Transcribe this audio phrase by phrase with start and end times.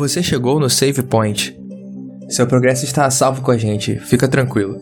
[0.00, 1.54] Você chegou no Save Point.
[2.30, 4.80] Seu progresso está a salvo com a gente, fica tranquilo.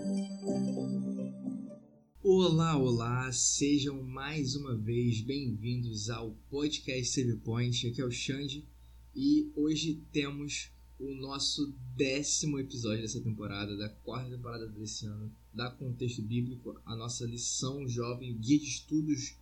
[2.22, 7.88] Olá, olá, sejam mais uma vez bem-vindos ao podcast Save Point.
[7.88, 8.65] Aqui é o Xande
[9.13, 10.71] e hoje temos
[11.01, 16.95] o nosso décimo episódio dessa temporada, da quarta temporada desse ano, da Contexto Bíblico, a
[16.95, 19.34] nossa lição jovem, guia de estudos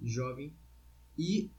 [0.00, 0.52] jovem.
[1.18, 1.50] E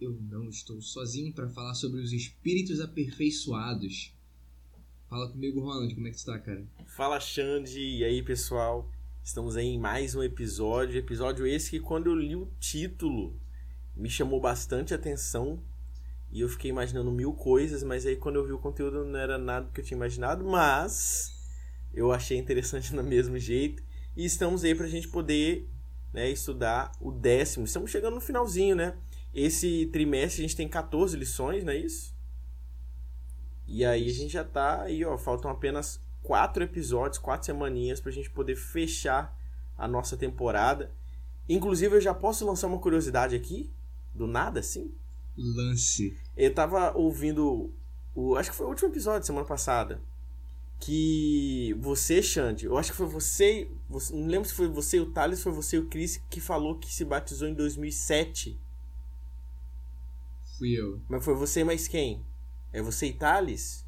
[0.00, 4.14] eu não estou sozinho para falar sobre os espíritos aperfeiçoados.
[5.08, 6.66] Fala comigo, Ronald, como é que está, cara?
[6.86, 8.90] Fala, Xande, e aí, pessoal?
[9.24, 10.98] Estamos aí em mais um episódio.
[10.98, 13.40] Episódio esse que, quando eu li o título,
[13.96, 15.62] me chamou bastante atenção
[16.30, 19.38] e eu fiquei imaginando mil coisas, mas aí quando eu vi o conteúdo não era
[19.38, 21.34] nada que eu tinha imaginado, mas
[21.94, 23.82] eu achei interessante do mesmo jeito.
[24.14, 25.66] E estamos aí para a gente poder
[26.12, 27.64] né, estudar o décimo.
[27.64, 28.96] Estamos chegando no finalzinho, né?
[29.34, 32.14] Esse trimestre a gente tem 14 lições, não é isso?
[33.66, 38.12] E aí a gente já tá aí, ó, faltam apenas quatro episódios, quatro semaninhas pra
[38.12, 39.36] gente poder fechar
[39.76, 40.92] a nossa temporada.
[41.48, 43.70] Inclusive eu já posso lançar uma curiosidade aqui,
[44.14, 44.94] do nada assim.
[45.36, 46.16] Lance.
[46.36, 47.70] Eu tava ouvindo
[48.14, 50.00] o, acho que foi o último episódio semana passada,
[50.80, 55.12] que você, Xande, eu acho que foi você, você não lembro se foi você o
[55.12, 58.58] Thales, foi você o Chris que falou que se batizou em 2007.
[60.58, 61.00] Fui eu.
[61.08, 62.24] Mas foi você mais quem?
[62.72, 63.84] É você e Thales?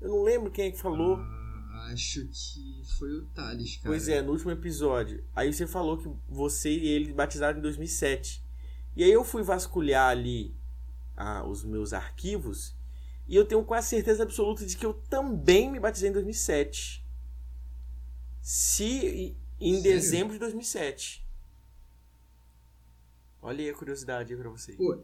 [0.00, 1.16] Eu não lembro quem é que falou.
[1.16, 3.88] Ah, acho que foi o Thales, cara.
[3.88, 5.24] Pois é, no último episódio.
[5.34, 8.42] Aí você falou que você e ele batizaram em 2007.
[8.96, 10.54] E aí eu fui vasculhar ali
[11.16, 12.74] ah, os meus arquivos
[13.28, 17.04] e eu tenho quase certeza absoluta de que eu também me batizei em 2007.
[18.42, 19.82] Se em Sério?
[19.82, 21.24] dezembro de 2007.
[23.42, 24.76] Olha aí a curiosidade aí pra vocês.
[24.76, 24.98] Pô,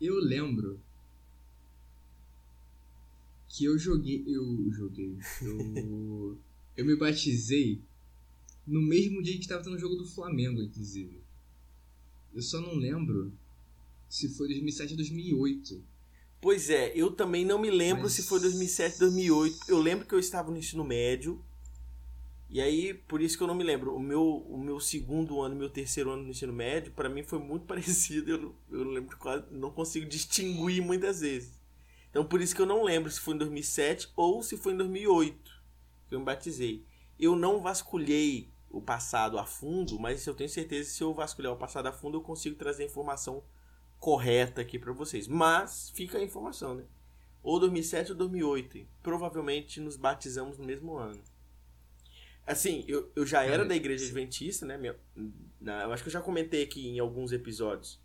[0.00, 0.80] eu lembro
[3.48, 4.24] que eu joguei.
[4.26, 5.16] Eu joguei.
[5.42, 6.38] Eu,
[6.76, 7.80] eu me batizei
[8.66, 11.20] no mesmo dia que tava tendo o jogo do Flamengo, inclusive.
[12.32, 13.32] Eu só não lembro
[14.08, 15.84] se foi 2007 ou 2008.
[16.40, 19.58] Pois é, eu também não me lembro Mas- se foi 2007, 2008.
[19.68, 21.44] Eu lembro que eu estava no ensino médio.
[22.52, 23.94] E aí, por isso que eu não me lembro.
[23.94, 27.38] O meu, o meu segundo ano meu terceiro ano no ensino médio, para mim foi
[27.38, 28.30] muito parecido.
[28.30, 31.58] Eu eu lembro quase, não consigo distinguir muitas vezes.
[32.10, 34.76] Então, por isso que eu não lembro se foi em 2007 ou se foi em
[34.76, 35.60] 2008
[36.08, 36.84] que eu me batizei.
[37.18, 41.52] Eu não vasculhei o passado a fundo, mas eu tenho certeza que se eu vasculhar
[41.52, 43.44] o passado a fundo, eu consigo trazer a informação
[44.00, 45.28] correta aqui para vocês.
[45.28, 46.84] Mas fica a informação, né?
[47.42, 48.78] Ou 2007 ou 2008.
[48.78, 48.88] hein?
[49.02, 51.22] Provavelmente nos batizamos no mesmo ano.
[52.46, 54.04] Assim, eu, eu já era Cara, da igreja sim.
[54.04, 54.76] adventista, né?
[54.76, 54.96] Minha-
[55.60, 58.00] na- eu acho que eu já comentei aqui em alguns episódios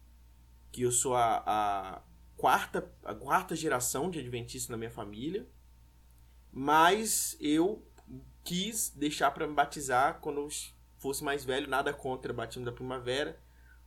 [0.72, 2.02] que eu sou a, a
[2.38, 5.48] quarta, a quarta geração de adventista na minha família.
[6.52, 7.86] Mas eu
[8.44, 10.48] quis deixar para me batizar quando eu
[10.98, 13.40] fosse mais velho, nada contra batismo da primavera,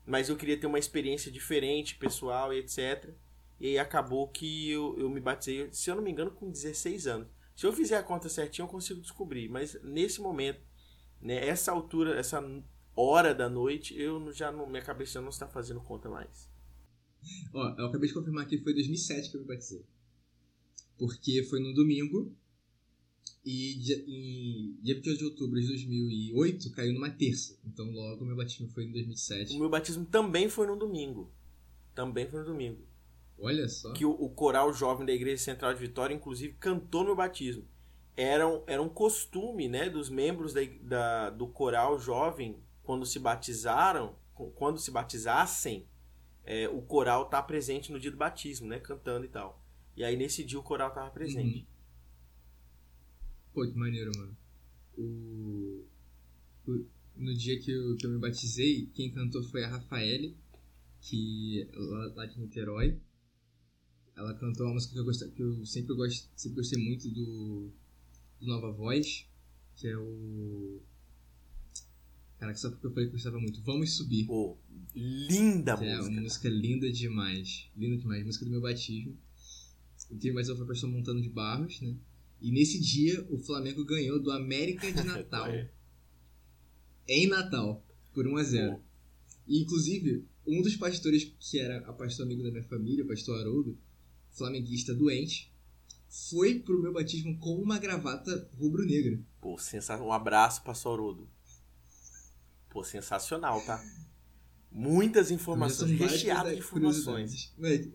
[0.06, 3.14] mas eu queria ter uma experiência diferente, pessoal e etc.
[3.60, 7.06] E aí acabou que eu, eu me batizei, se eu não me engano, com 16
[7.06, 7.28] anos.
[7.58, 10.60] Se eu fizer a conta certinho, eu consigo descobrir, mas nesse momento,
[11.20, 12.40] né, essa altura, essa
[12.94, 16.48] hora da noite, eu já não, minha cabeça não está fazendo conta mais.
[17.52, 19.84] Ó, eu acabei de confirmar que foi 2007 que eu me batizei.
[20.96, 22.32] Porque foi no domingo.
[23.44, 27.58] E dia, em dia 28 de outubro de 2008 caiu numa terça.
[27.64, 29.56] Então logo meu batismo foi em 2007.
[29.56, 31.34] O meu batismo também foi no domingo.
[31.92, 32.86] Também foi no domingo.
[33.38, 33.92] Olha só.
[33.92, 37.64] que o, o coral jovem da Igreja Central de Vitória, inclusive, cantou no batismo.
[38.16, 43.18] Era um, era um costume né, dos membros da, da- do coral jovem, quando se
[43.18, 44.16] batizaram,
[44.56, 45.86] quando se batizassem,
[46.44, 48.80] é, o coral tá presente no dia do batismo, né?
[48.80, 49.62] Cantando e tal.
[49.96, 51.66] E aí nesse dia o coral tava presente.
[53.52, 54.36] Pô, que maneiro, mano.
[54.96, 55.84] O...
[56.66, 60.36] o- No dia que eu, que eu me batizei, quem cantou foi a Rafaele,
[61.00, 62.98] que lá, lá de Niterói.
[64.18, 66.26] Ela cantou uma música que eu, que eu sempre, gost...
[66.36, 67.70] sempre gostei muito do...
[68.40, 69.24] do Nova Voz,
[69.76, 70.80] que é o.
[72.38, 73.62] Caraca, só porque eu falei que eu gostava muito.
[73.62, 74.26] Vamos subir.
[74.94, 76.12] Linda Que é música.
[76.14, 77.68] uma música linda demais.
[77.76, 78.24] Linda demais.
[78.24, 79.16] Música do meu batismo.
[80.10, 81.94] E quem mais foi o pastor Montano de Barros, né?
[82.40, 85.46] E nesse dia o Flamengo ganhou do América de Natal.
[85.48, 85.70] É.
[87.08, 87.84] em Natal.
[88.14, 88.80] Por 1 a 0 Pô,
[89.46, 93.38] E inclusive, um dos pastores que era a pastor amigo da minha família, o pastor
[93.40, 93.76] Haroldo,
[94.38, 95.52] flamenguista doente,
[96.08, 99.20] foi pro meu batismo com uma gravata rubro-negra.
[99.40, 100.00] Pô, sensa...
[100.02, 101.28] um abraço pra Sorodo.
[102.70, 103.82] Pô, sensacional, tá?
[104.70, 107.52] Muitas informações, recheado de informações.
[107.58, 107.88] Mas,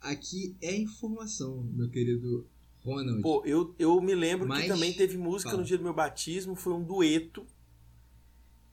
[0.00, 2.48] aqui é informação, meu querido
[2.82, 3.20] Ronald.
[3.22, 5.62] Pô, eu, eu me lembro Mas- que também teve música fala.
[5.62, 7.46] no dia do meu batismo, foi um dueto.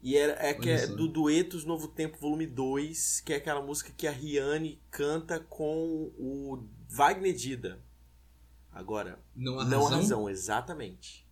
[0.02, 3.92] E era, é que é do Duetos Novo Tempo, volume 2, que é aquela música
[3.92, 7.82] que a Riane canta com o Wagner Dida.
[8.72, 9.88] Agora, não há não razão?
[9.88, 11.26] há razão, exatamente.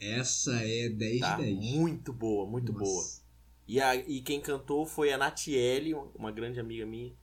[0.00, 1.36] Essa é 10 Tá?
[1.36, 1.56] de 10.
[1.76, 2.84] Muito boa, muito Nossa.
[2.84, 3.04] boa.
[3.68, 7.14] E, a, e quem cantou foi a Natiele, uma grande amiga minha,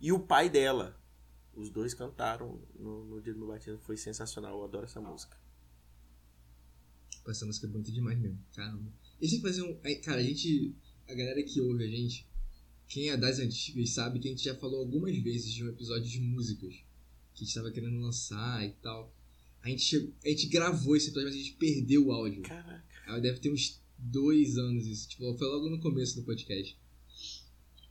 [0.00, 1.00] e o pai dela.
[1.54, 5.36] Os dois cantaram no, no dia do meu batismo, foi sensacional, eu adoro essa música.
[7.28, 8.38] Essa música é bonita demais mesmo.
[8.54, 8.90] Caramba.
[9.20, 10.00] A gente tem que fazer um.
[10.02, 10.74] Cara, a gente.
[11.08, 12.26] A galera que ouve a gente,
[12.88, 16.08] quem é das antigas, sabe que a gente já falou algumas vezes de um episódio
[16.08, 16.74] de músicas
[17.34, 19.12] que a gente tava querendo lançar e tal.
[19.62, 22.42] A gente, chegou- a gente gravou esse episódio, mas a gente perdeu o áudio.
[22.42, 23.20] Caraca.
[23.20, 25.08] Deve ter uns dois anos isso.
[25.08, 26.78] Tipo, foi logo no começo do podcast.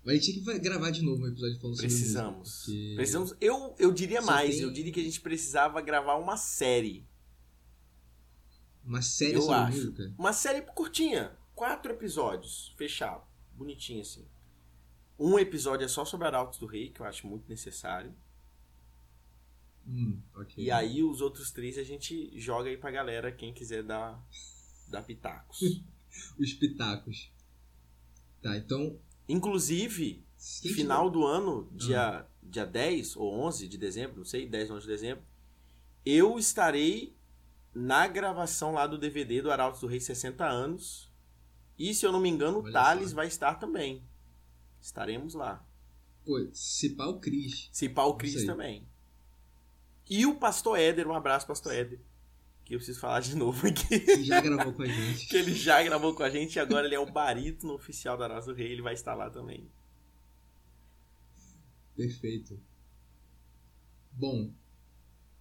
[0.06, 2.40] Mas a gente tinha que gravar de novo um episódio falando sobre Precisamos.
[2.40, 2.66] música.
[2.66, 3.34] porque- Precisamos.
[3.42, 7.06] Eu, eu diria Só mais, tem- eu diria que a gente precisava gravar uma série.
[8.86, 9.78] Uma série Eu sobre acho.
[9.78, 10.14] música.
[10.18, 11.32] Uma série curtinha.
[11.56, 12.74] Quatro episódios.
[12.78, 13.24] Fechado.
[13.56, 14.26] Bonitinho assim.
[15.18, 18.14] Um episódio é só sobre Arautos do Rei, que eu acho muito necessário.
[19.88, 20.64] Hum, ok.
[20.64, 24.22] E aí os outros três a gente joga aí pra galera, quem quiser dar,
[24.88, 25.60] dar pitacos.
[26.38, 27.32] Os pitacos.
[28.42, 29.00] Tá, então.
[29.28, 30.24] Inclusive,
[30.62, 34.78] quem final do ano, dia, dia 10 ou 11 de dezembro, não sei, 10 ou
[34.78, 35.24] 11 de dezembro,
[36.06, 37.16] eu estarei
[37.74, 41.12] na gravação lá do DVD do Arautos do Rei 60 anos.
[41.78, 43.16] E se eu não me engano, o Thales só.
[43.16, 44.04] vai estar também.
[44.84, 45.66] Estaremos lá.
[46.26, 47.70] Pô, se pá o Cris.
[47.72, 48.86] Se pá o Cris também.
[50.10, 52.02] E o Pastor Éder, um abraço, Pastor Éder.
[52.66, 54.00] Que eu preciso falar de novo aqui.
[54.02, 55.28] Que já gravou com a gente.
[55.28, 58.26] que ele já gravou com a gente e agora ele é o barítono oficial da
[58.26, 59.70] Arautos do Rei, ele vai estar lá também.
[61.96, 62.60] Perfeito.
[64.12, 64.52] Bom,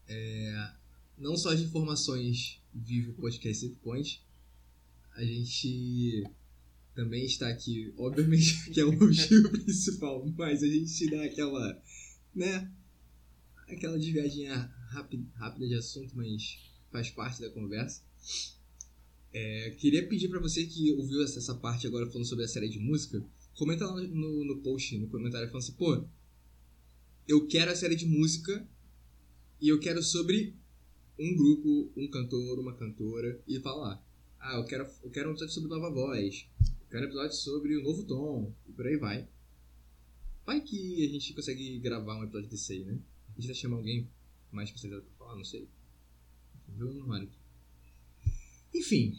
[0.07, 0.73] é,
[1.19, 4.25] não só de informações vive o podcast Point,
[5.17, 6.25] a gente
[6.95, 11.83] também está aqui, obviamente que é o motivo principal, mas a gente dá aquela,
[12.35, 12.71] né,
[13.69, 14.55] aquela desviadinha
[14.91, 16.59] rápida, rápida de assunto, mas
[16.91, 18.03] faz parte da conversa.
[19.33, 22.79] É, queria pedir pra você que ouviu essa, parte agora falando sobre a série de
[22.79, 23.25] música,
[23.55, 26.05] comenta lá no, no post, no comentário, falando assim, pô,
[27.27, 28.69] eu quero a série de música
[29.59, 30.55] e eu quero sobre
[31.19, 34.05] um grupo, um cantor, uma cantora e falar.
[34.39, 36.47] Ah, eu quero, eu quero um episódio sobre Nova Voz.
[36.93, 38.55] Quero episódio sobre o Novo Tom.
[38.69, 39.27] E por aí vai.
[40.45, 42.99] Vai que a gente consegue gravar um episódio desse aí, né?
[43.31, 44.11] A gente vai chamar alguém
[44.51, 45.67] mais especializado pra falar, não sei.
[46.69, 47.31] Viu no Mário.
[48.75, 49.17] Enfim.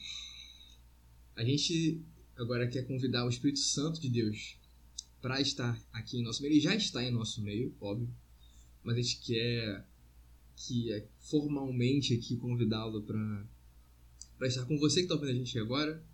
[1.36, 2.00] A gente
[2.36, 4.56] agora quer convidar o Espírito Santo de Deus
[5.20, 6.54] para estar aqui em nosso meio.
[6.54, 8.08] Ele já está em nosso meio, óbvio.
[8.84, 9.84] Mas a gente quer
[10.56, 16.06] que é, formalmente aqui convidá-lo para estar com você que está ouvindo a gente agora,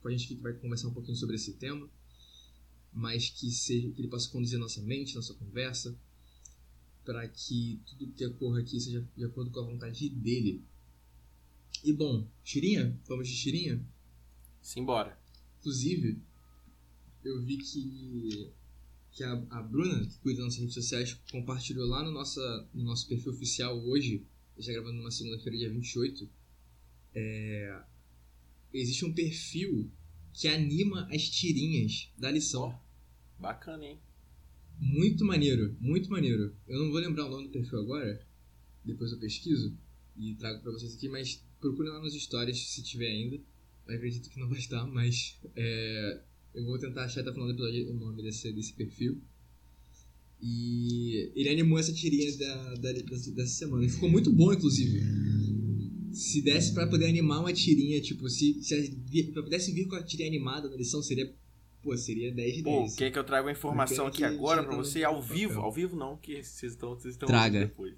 [0.00, 1.88] com a gente que vai conversar um pouquinho sobre esse tema,
[2.92, 5.96] mas que seja que ele possa conduzir nossa mente, nossa conversa,
[7.04, 10.62] para que tudo que ocorra aqui seja de acordo com a vontade dele.
[11.82, 12.98] E bom, tirinha?
[13.06, 13.84] Vamos de tirinha?
[14.60, 15.18] Simbora.
[15.60, 16.20] Inclusive,
[17.24, 18.50] eu vi que,
[19.12, 22.84] que a, a Bruna, que cuida das nossas redes sociais, compartilhou lá no, nossa, no
[22.84, 24.26] nosso perfil oficial hoje,
[24.58, 26.28] gente está gravando numa segunda-feira, dia 28,
[27.14, 27.82] é,
[28.72, 29.90] existe um perfil
[30.32, 32.78] que anima as tirinhas da lição.
[33.38, 33.98] Bacana, hein?
[34.80, 36.54] Muito maneiro, muito maneiro.
[36.68, 38.24] Eu não vou lembrar o nome do perfil agora,
[38.84, 39.76] depois eu pesquiso
[40.16, 43.36] e trago pra vocês aqui, mas procurem lá nos stories se tiver ainda.
[43.86, 46.20] Eu acredito que não vai estar, mas é,
[46.54, 49.20] eu vou tentar achar até o final do episódio o nome desse, desse perfil.
[50.40, 53.84] E ele animou essa tirinha da, da- dessa, dessa semana.
[53.84, 55.00] E ficou muito bom, inclusive.
[56.12, 60.02] Se desse pra poder animar uma tirinha, tipo, se, se pra pudesse vir com a
[60.02, 61.32] tirinha animada na lição, seria.
[61.82, 62.90] Pô, seria 10 de 10.
[62.90, 65.36] Pô, quer que eu traga uma informação aqui agora tá você ao papel.
[65.36, 65.60] vivo?
[65.60, 67.60] Ao vivo não, que vocês estão, vocês estão Traga.
[67.60, 67.94] depois.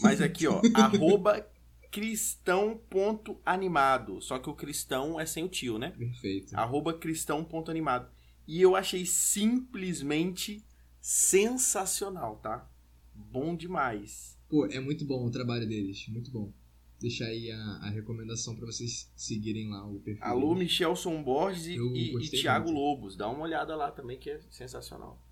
[0.00, 1.46] Mas aqui, ó, arroba
[1.90, 4.20] cristão.animado.
[4.20, 5.90] Só que o cristão é sem o tio, né?
[5.90, 6.54] Perfeito.
[6.54, 8.08] Arroba cristão.animado.
[8.46, 10.64] E eu achei simplesmente
[11.00, 12.68] sensacional, tá?
[13.14, 14.36] Bom demais.
[14.48, 16.52] Pô, é muito bom o trabalho deles, muito bom.
[17.00, 20.24] Deixar aí a, a recomendação pra vocês seguirem lá o perfil.
[20.24, 20.54] Alô.
[20.54, 22.78] Michelson Borges e, e, e Thiago muito.
[22.78, 23.16] Lobos.
[23.16, 25.22] Dá uma olhada lá também, que é sensacional.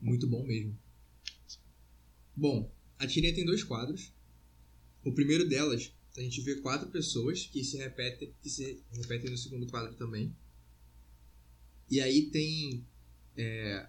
[0.00, 0.78] Muito bom mesmo.
[2.36, 4.12] Bom, a tirinha tem dois quadros.
[5.04, 9.38] O primeiro delas, a gente vê quatro pessoas que se repetem, que se repetem no
[9.38, 10.36] segundo quadro também.
[11.90, 12.86] E aí tem
[13.36, 13.88] é,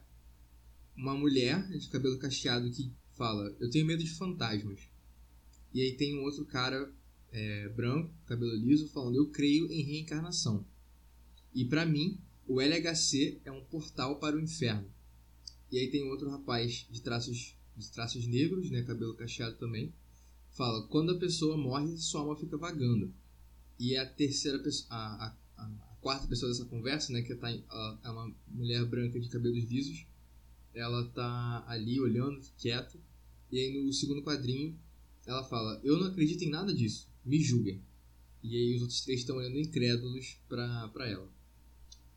[0.95, 4.88] uma mulher de cabelo cacheado que fala: Eu tenho medo de fantasmas.
[5.73, 6.91] E aí tem um outro cara
[7.31, 10.65] é, branco, cabelo liso, falando: Eu creio em reencarnação.
[11.53, 14.89] E para mim, o LHC é um portal para o inferno.
[15.71, 19.93] E aí tem outro rapaz de traços, de traços negros, né, cabelo cacheado também,
[20.51, 23.13] fala: Quando a pessoa morre, sua alma fica vagando.
[23.79, 28.09] E a terceira pessoa, a, a, a quarta pessoa dessa conversa, né, que tá, é
[28.09, 30.05] uma mulher branca de cabelos lisos,
[30.73, 32.97] ela tá ali olhando, quieta.
[33.51, 34.77] E aí no segundo quadrinho,
[35.29, 37.83] ela fala: Eu não acredito em nada disso, me julguem.
[38.41, 41.29] E aí os outros três estão olhando incrédulos pra, pra ela.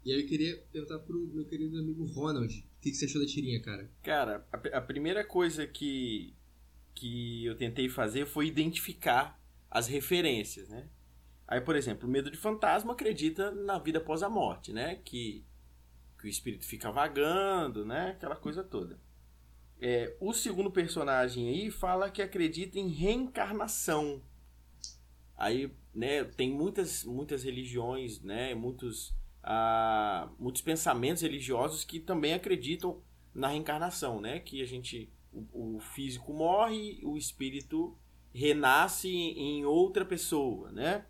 [0.04, 3.20] E aí eu queria perguntar pro meu querido amigo Ronald, o que, que você achou
[3.20, 3.90] da tirinha, cara?
[4.02, 6.34] Cara, a, a primeira coisa que,
[6.94, 9.40] que eu tentei fazer foi identificar
[9.70, 10.88] as referências, né?
[11.46, 14.96] Aí, por exemplo, o medo de fantasma acredita na vida após a morte, né?
[15.04, 15.44] Que,
[16.18, 18.10] que o espírito fica vagando, né?
[18.10, 18.98] Aquela coisa toda.
[19.84, 24.22] É, o segundo personagem aí fala que acredita em reencarnação.
[25.36, 29.12] Aí, né, tem muitas, muitas religiões, né, muitos
[29.42, 33.02] a muitos pensamentos religiosos que também acreditam
[33.34, 34.38] na reencarnação, né?
[34.38, 37.96] Que a gente, o, o físico morre, o espírito
[38.32, 41.06] renasce em outra pessoa, né?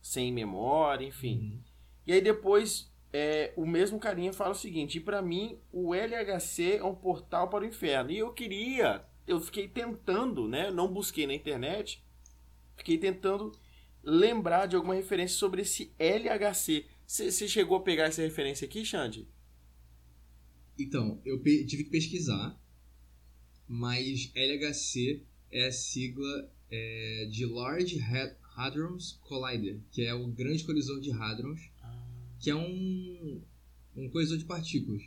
[0.00, 1.38] Sem memória, enfim.
[1.38, 1.60] Uhum.
[2.06, 6.84] E aí depois é, o mesmo carinha fala o seguinte: para mim o LHC é
[6.84, 8.10] um portal para o inferno.
[8.10, 10.70] E eu queria, eu fiquei tentando, né?
[10.70, 12.04] Não busquei na internet,
[12.76, 13.52] fiquei tentando
[14.02, 16.84] lembrar de alguma referência sobre esse LHC.
[17.06, 19.26] Você chegou a pegar essa referência aqui, Xande?
[20.78, 22.60] Então, eu tive que pesquisar,
[23.66, 27.98] mas LHC é a sigla é, de Large
[28.54, 31.70] Hadrons Collider, que é o grande colisor de hadrons.
[32.40, 33.42] Que é um,
[33.96, 35.02] um colisor de partículas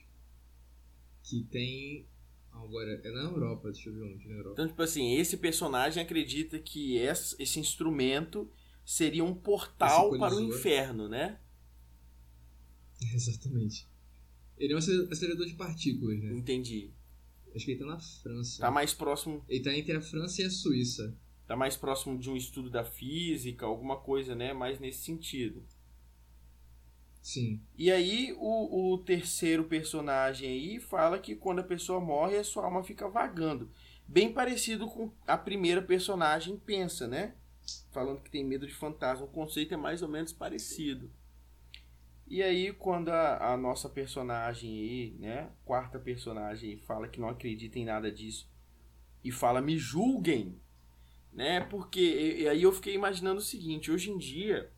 [1.24, 2.08] que tem
[2.52, 4.54] agora é na Europa, deixa eu ver onde na Europa.
[4.54, 8.50] Então, tipo assim, esse personagem acredita que esse instrumento
[8.86, 11.40] seria um portal para o inferno, né?
[13.14, 13.88] Exatamente.
[14.58, 16.34] Ele é um acelerador de partículas, né?
[16.34, 16.92] Entendi.
[17.56, 18.62] Acho que ele tá na França.
[18.62, 19.44] Tá mais próximo.
[19.48, 21.18] Ele tá entre a França e a Suíça.
[21.48, 24.54] Tá mais próximo de um estudo da física, alguma coisa, né?
[24.54, 25.64] Mais nesse sentido.
[27.30, 27.62] Sim.
[27.78, 32.66] E aí, o, o terceiro personagem aí fala que quando a pessoa morre, a sua
[32.66, 33.70] alma fica vagando.
[34.08, 37.36] Bem parecido com a primeira personagem pensa, né?
[37.92, 39.26] Falando que tem medo de fantasma.
[39.26, 41.12] O conceito é mais ou menos parecido.
[42.28, 47.78] E aí, quando a, a, nossa personagem aí, né, quarta personagem, fala que não acredita
[47.78, 48.50] em nada disso
[49.24, 50.60] e fala me julguem,
[51.32, 51.62] né?
[51.62, 54.74] Porque e, e aí eu fiquei imaginando o seguinte: hoje em dia,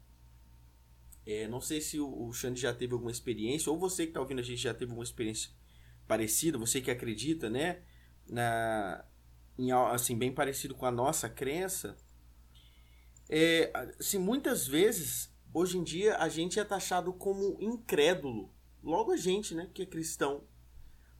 [1.31, 4.39] é, não sei se o, Xande já teve alguma experiência, ou você que está ouvindo
[4.39, 5.51] a gente já teve alguma experiência
[6.07, 7.81] parecida, você que acredita, né,
[8.29, 9.05] na,
[9.57, 11.97] em, assim, bem parecido com a nossa crença.
[13.29, 18.49] É, assim, muitas vezes Hoje em dia a gente é taxado como incrédulo.
[18.81, 20.43] Logo a gente, né, que é cristão.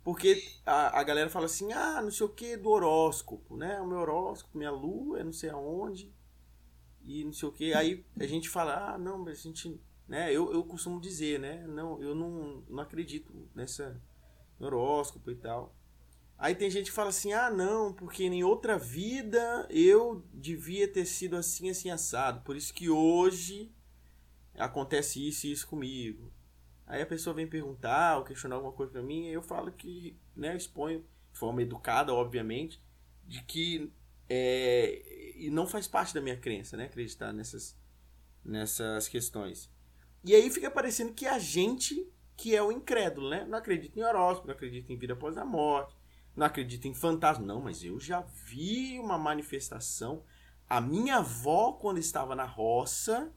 [0.04, 3.80] Porque a, a galera fala assim, ah, não sei o que do horóscopo, né?
[3.82, 6.12] O meu horóscopo, minha lua, é não sei aonde.
[7.04, 7.74] E não sei o que.
[7.74, 9.80] Aí a gente fala, ah, não, mas a gente.
[10.12, 10.30] Né?
[10.30, 11.66] Eu, eu costumo dizer, né?
[11.66, 13.98] Não, eu não, não acredito nessa
[14.60, 15.74] horóscopo e tal.
[16.38, 21.06] Aí tem gente que fala assim, ah, não, porque em outra vida eu devia ter
[21.06, 22.42] sido assim, assim, assado.
[22.42, 23.72] Por isso que hoje
[24.56, 26.30] acontece isso e isso comigo.
[26.86, 30.20] Aí a pessoa vem perguntar ou questionar alguma coisa para mim, e eu falo que,
[30.36, 32.84] né, exponho de forma educada, obviamente,
[33.26, 33.90] de que
[34.28, 37.80] é, e não faz parte da minha crença, né, acreditar nessas,
[38.44, 39.72] nessas questões.
[40.24, 42.08] E aí fica parecendo que a gente
[42.42, 43.46] que é o incrédulo, né?
[43.46, 45.96] Não acredita em horóscopo, não acredita em vida após a morte,
[46.36, 47.46] não acredita em fantasma.
[47.46, 50.24] Não, mas eu já vi uma manifestação.
[50.68, 53.32] A minha avó, quando estava na roça,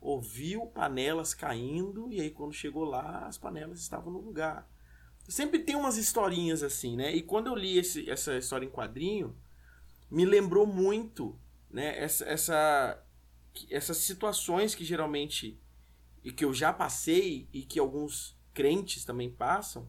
[0.00, 4.68] ouviu panelas caindo e aí quando chegou lá as panelas estavam no lugar.
[5.28, 7.14] Sempre tem umas historinhas assim, né?
[7.14, 9.36] E quando eu li esse, essa história em quadrinho,
[10.10, 11.38] me lembrou muito,
[11.70, 11.96] né?
[11.96, 13.06] Essa, essa,
[13.70, 15.61] essas situações que geralmente
[16.24, 19.88] e que eu já passei e que alguns crentes também passam,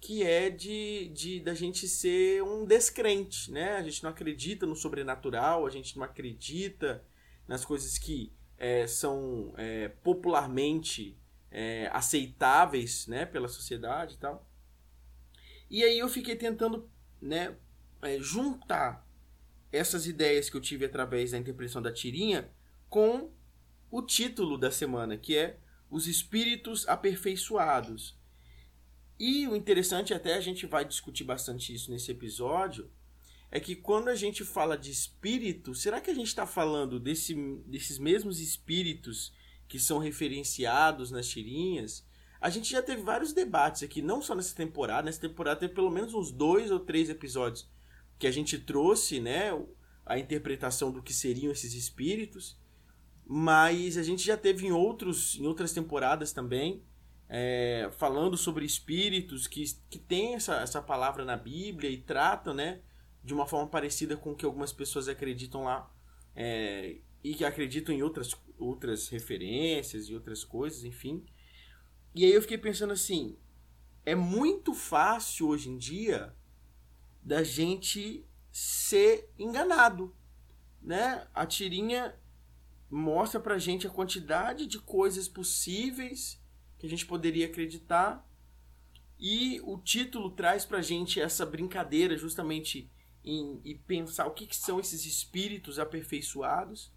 [0.00, 3.76] que é de, de da gente ser um descrente, né?
[3.76, 7.04] A gente não acredita no sobrenatural, a gente não acredita
[7.46, 11.16] nas coisas que é, são é, popularmente
[11.50, 14.46] é, aceitáveis né, pela sociedade e tal.
[15.70, 16.90] E aí eu fiquei tentando
[17.20, 17.56] né,
[18.02, 19.06] é, juntar
[19.70, 22.50] essas ideias que eu tive através da interpretação da tirinha
[22.88, 23.30] com
[23.92, 25.58] o título da semana, que é
[25.90, 28.18] Os Espíritos Aperfeiçoados.
[29.20, 32.90] E o interessante, até a gente vai discutir bastante isso nesse episódio,
[33.50, 37.34] é que quando a gente fala de espírito, será que a gente está falando desse,
[37.66, 39.30] desses mesmos espíritos
[39.68, 42.02] que são referenciados nas tirinhas?
[42.40, 45.90] A gente já teve vários debates aqui, não só nessa temporada, nessa temporada teve pelo
[45.90, 47.68] menos uns dois ou três episódios
[48.18, 49.50] que a gente trouxe, né,
[50.06, 52.56] a interpretação do que seriam esses espíritos,
[53.26, 56.82] mas a gente já teve em, outros, em outras temporadas também,
[57.28, 62.80] é, falando sobre espíritos que, que tem essa, essa palavra na Bíblia e tratam, né,
[63.24, 65.90] de uma forma parecida com o que algumas pessoas acreditam lá
[66.34, 71.24] é, e que acreditam em outras, outras referências e outras coisas, enfim.
[72.14, 73.38] E aí eu fiquei pensando assim,
[74.04, 76.34] é muito fácil hoje em dia
[77.22, 80.14] da gente ser enganado,
[80.82, 81.26] né?
[81.32, 82.14] A tirinha
[82.92, 86.38] mostra pra gente a quantidade de coisas possíveis
[86.78, 88.28] que a gente poderia acreditar
[89.18, 92.90] e o título traz pra gente essa brincadeira justamente
[93.24, 96.92] em, em pensar o que, que são esses espíritos aperfeiçoados.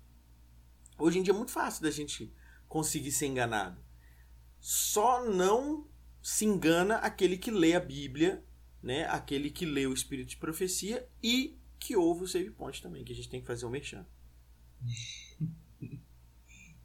[0.98, 2.34] Hoje em dia é muito fácil da gente
[2.68, 3.82] conseguir ser enganado.
[4.60, 5.88] Só não
[6.22, 8.44] se engana aquele que lê a Bíblia,
[8.84, 9.06] né?
[9.06, 13.14] Aquele que lê o Espírito de Profecia e que ouve o Save Point também, que
[13.14, 14.06] a gente tem que fazer o um merchan.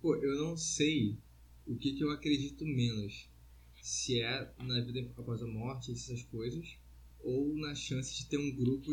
[0.01, 1.19] Pô, eu não sei
[1.67, 3.29] o que, que eu acredito menos.
[3.83, 6.77] Se é na vida após a morte, essas coisas,
[7.23, 8.93] ou na chance de ter um grupo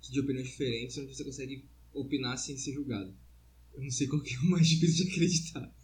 [0.00, 3.14] de opiniões diferentes onde você consegue opinar sem ser julgado.
[3.74, 5.74] Eu não sei qual que é o mais difícil de acreditar.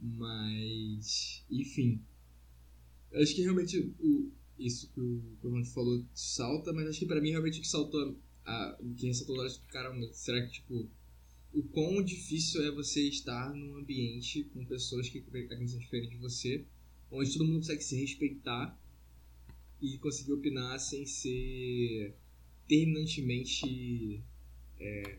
[0.00, 2.02] Mas, enfim.
[3.14, 7.30] Acho que realmente o, isso que o, o falou salta, mas acho que pra mim
[7.30, 10.90] realmente o que saltou, a, o que ressaltou na hora de caramba, será que tipo,
[11.54, 16.64] o quão difícil é você estar num ambiente com pessoas que acreditam diferente de você,
[17.10, 18.78] onde todo mundo consegue se respeitar
[19.80, 22.14] e conseguir opinar sem ser
[22.66, 24.22] terminantemente
[24.80, 25.18] é,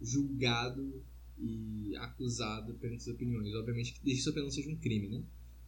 [0.00, 1.02] julgado
[1.38, 3.52] e acusado perante suas opiniões.
[3.54, 5.24] Obviamente que desde sua opinião seja um crime, né?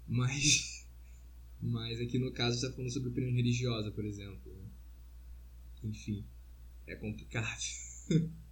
[0.07, 0.87] Mas,
[1.61, 4.53] mas aqui no caso está falando sobre opinião religiosa, por exemplo.
[4.55, 4.69] Né?
[5.83, 6.25] Enfim,
[6.87, 7.61] é complicado.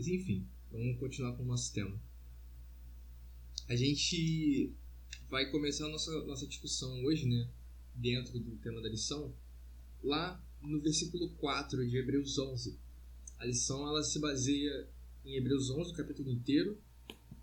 [0.00, 2.00] mas enfim, vamos continuar com o nosso tema.
[3.68, 4.72] A gente
[5.28, 7.46] vai começar a nossa, nossa discussão hoje, né?
[7.94, 9.34] Dentro do tema da lição,
[10.02, 12.78] lá no versículo 4 de Hebreus 11.
[13.38, 14.88] A lição ela se baseia
[15.22, 16.80] em Hebreus 11, o capítulo inteiro,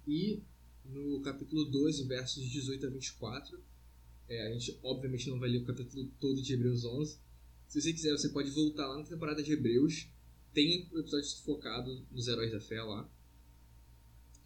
[0.08, 0.42] e
[0.84, 3.60] no capítulo 12, versos 18 a 24.
[4.28, 7.20] É, a gente obviamente não vai ler o capítulo todo de Hebreus 11.
[7.68, 10.08] Se você quiser, você pode voltar lá na temporada de Hebreus.
[10.58, 13.08] Tem um episódio focado nos heróis da fé lá.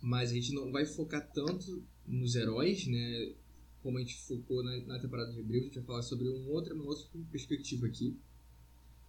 [0.02, 3.34] Mas a gente não vai focar tanto nos heróis, né?
[3.82, 6.50] como a gente focou na, na temporada de Hebreus, a gente vai falar sobre um
[6.50, 8.19] outro, uma outra perspectiva aqui,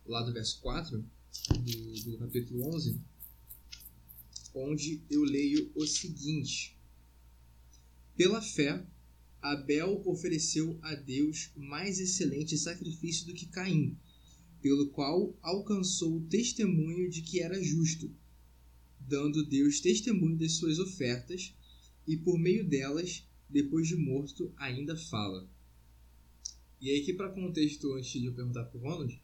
[0.06, 1.04] lá do verso 4
[1.58, 3.00] do, do capítulo 11,
[4.54, 6.78] onde eu leio o seguinte:
[8.16, 8.86] Pela fé,
[9.40, 13.98] Abel ofereceu a Deus mais excelente sacrifício do que Caim,
[14.62, 18.14] pelo qual alcançou o testemunho de que era justo,
[19.00, 21.52] dando Deus testemunho das suas ofertas,
[22.06, 25.48] e por meio delas depois de morto, ainda fala.
[26.80, 29.20] E aí, aqui para contexto, antes de eu perguntar pro Ronald,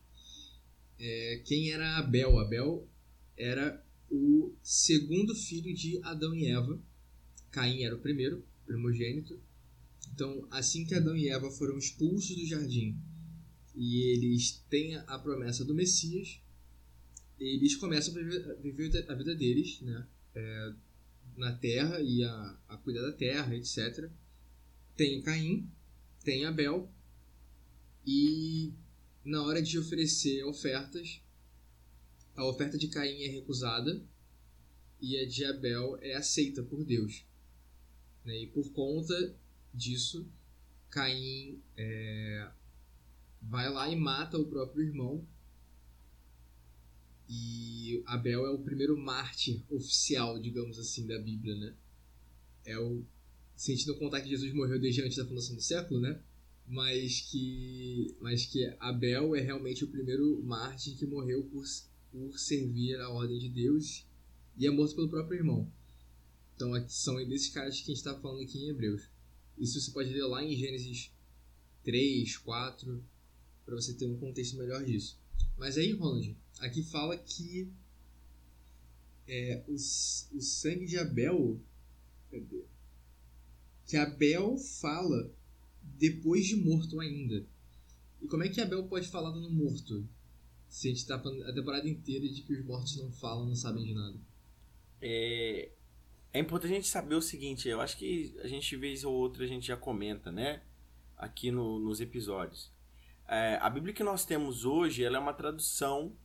[0.98, 2.38] é, quem era Abel?
[2.38, 2.88] Abel
[3.36, 6.80] era o segundo filho de Adão e Eva.
[7.50, 9.40] Caim era o primeiro, primogênito.
[10.12, 12.96] Então, assim que Adão e Eva foram expulsos do jardim
[13.78, 16.40] e eles têm a promessa do Messias,
[17.38, 20.06] eles começam a viver, a vida deles, né?
[20.34, 20.72] É,
[21.36, 24.10] na terra e a, a cuidar da terra, etc.
[24.96, 25.70] Tem Caim,
[26.24, 26.90] tem Abel,
[28.04, 28.72] e
[29.24, 31.22] na hora de oferecer ofertas,
[32.34, 34.02] a oferta de Caim é recusada
[35.00, 37.24] e a de Abel é aceita por Deus.
[38.24, 38.42] Né?
[38.42, 39.36] E por conta
[39.72, 40.26] disso,
[40.90, 42.50] Caim é,
[43.42, 45.26] vai lá e mata o próprio irmão
[47.28, 51.74] e Abel é o primeiro mártir oficial, digamos assim, da Bíblia, né?
[52.64, 53.04] É o.
[53.54, 56.18] Se a gente não contar que Jesus morreu desde antes da fundação do século, né?
[56.66, 61.64] Mas que, mas que Abel é realmente o primeiro mártir que morreu por,
[62.12, 64.06] por servir a ordem de Deus
[64.56, 65.70] e é morto pelo próprio irmão.
[66.54, 69.08] Então são desses caras que a gente está falando aqui em Hebreus.
[69.56, 71.10] Isso você pode ler lá em Gênesis
[71.84, 73.04] 3, 4,
[73.68, 75.20] para você ter um contexto melhor disso.
[75.58, 77.70] Mas aí, Ronald, aqui fala que
[79.26, 81.60] é, o, o sangue de Abel.
[82.30, 82.64] Cadê?
[83.86, 85.30] Que Abel fala
[85.82, 87.44] depois de morto ainda.
[88.22, 90.08] E como é que Abel pode falar no morto?
[90.66, 93.84] Se a gente tá a temporada inteira de que os mortos não falam, não sabem
[93.84, 94.18] de nada.
[95.02, 95.70] É,
[96.32, 99.44] é importante a gente saber o seguinte, eu acho que a gente, vez ou outra,
[99.44, 100.62] a gente já comenta, né?
[101.18, 102.77] Aqui no, nos episódios.
[103.28, 106.16] É, a Bíblia que nós temos hoje, ela é uma tradução,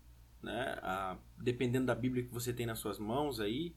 [0.42, 0.80] né?
[0.82, 3.76] A, dependendo da Bíblia que você tem nas suas mãos aí,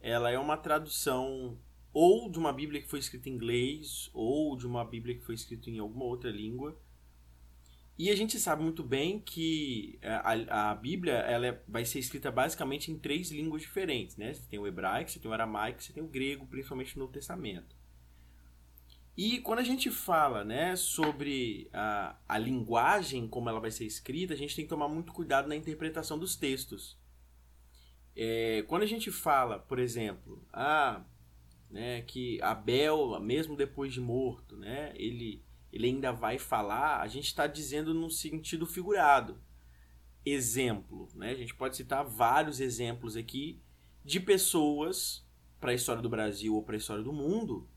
[0.00, 1.56] ela é uma tradução
[1.92, 5.34] ou de uma Bíblia que foi escrita em inglês, ou de uma Bíblia que foi
[5.34, 6.76] escrita em alguma outra língua.
[7.96, 11.98] E a gente sabe muito bem que é, a, a Bíblia ela é, vai ser
[11.98, 14.34] escrita basicamente em três línguas diferentes, né?
[14.34, 17.77] Você tem o hebraico, você tem o aramaico, você tem o grego, principalmente no Testamento.
[19.18, 24.32] E quando a gente fala né, sobre a, a linguagem, como ela vai ser escrita,
[24.32, 26.96] a gente tem que tomar muito cuidado na interpretação dos textos.
[28.14, 31.04] É, quando a gente fala, por exemplo, ah,
[31.68, 37.26] né, que Abel, mesmo depois de morto, né, ele, ele ainda vai falar, a gente
[37.26, 39.42] está dizendo num sentido figurado.
[40.24, 43.60] Exemplo, né, a gente pode citar vários exemplos aqui
[44.04, 45.26] de pessoas
[45.58, 47.68] para a história do Brasil ou para a história do mundo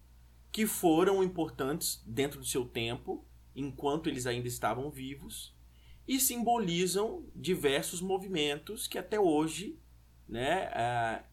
[0.51, 5.55] que foram importantes dentro do seu tempo, enquanto eles ainda estavam vivos,
[6.07, 9.79] e simbolizam diversos movimentos que até hoje
[10.27, 11.23] né, uh,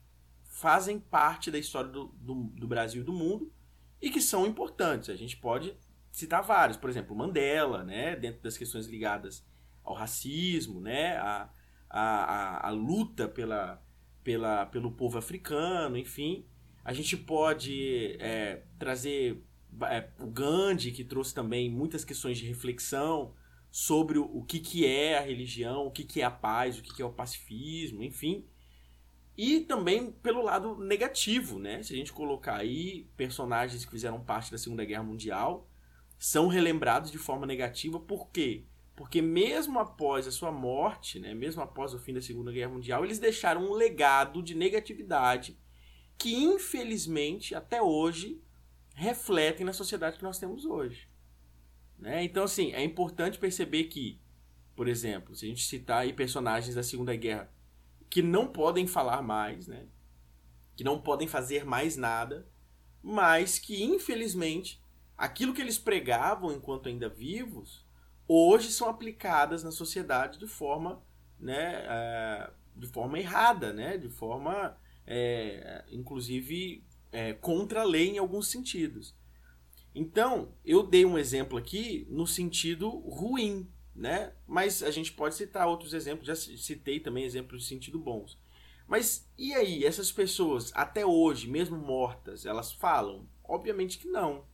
[0.45, 3.53] fazem parte da história do, do, do Brasil e do mundo
[4.01, 5.11] e que são importantes.
[5.11, 5.77] A gente pode
[6.13, 9.45] citar vários, por exemplo, Mandela, né, dentro das questões ligadas
[9.83, 11.51] ao racismo, né, a,
[11.89, 13.83] a, a, a luta pela,
[14.23, 16.47] pela, pelo povo africano, enfim.
[16.89, 19.45] A gente pode é, trazer
[19.83, 23.35] é, o Gandhi, que trouxe também muitas questões de reflexão
[23.71, 26.83] sobre o, o que, que é a religião, o que, que é a paz, o
[26.83, 28.47] que, que é o pacifismo, enfim.
[29.37, 31.83] E também pelo lado negativo, né?
[31.83, 35.69] Se a gente colocar aí personagens que fizeram parte da Segunda Guerra Mundial,
[36.19, 38.65] são relembrados de forma negativa, por quê?
[38.97, 43.05] Porque mesmo após a sua morte, né, mesmo após o fim da Segunda Guerra Mundial,
[43.05, 45.59] eles deixaram um legado de negatividade
[46.19, 48.43] que infelizmente até hoje
[48.95, 51.09] refletem na sociedade que nós temos hoje.
[51.99, 52.25] Né?
[52.25, 54.21] Então, assim, é importante perceber que,
[54.75, 57.51] por exemplo, se a gente citar aí personagens da Segunda Guerra
[58.11, 59.87] que não podem falar mais, né?
[60.77, 62.47] Que não podem fazer mais nada,
[63.03, 64.83] mas que infelizmente
[65.17, 67.85] aquilo que eles pregavam enquanto ainda vivos
[68.27, 71.03] hoje são aplicadas na sociedade de forma,
[71.41, 74.77] né, uh, de forma errada, né, de forma,
[75.11, 79.17] é, inclusive, é, contra a lei em alguns sentidos.
[79.95, 83.67] Então, eu dei um exemplo aqui no sentido ruim,
[83.97, 84.35] né?
[84.47, 88.39] Mas a gente pode citar outros exemplos, já citei também exemplos de sentido bons.
[88.87, 93.27] Mas e aí, essas pessoas, até hoje, mesmo mortas, elas falam?
[93.43, 94.45] Obviamente que não,